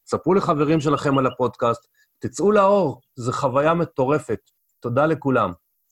[0.08, 1.88] ספרו לחברים שלכם על הפודקאסט,
[2.20, 4.40] תצאו לאור, זו חוויה מטורפת.
[4.80, 5.52] תודה לכולם.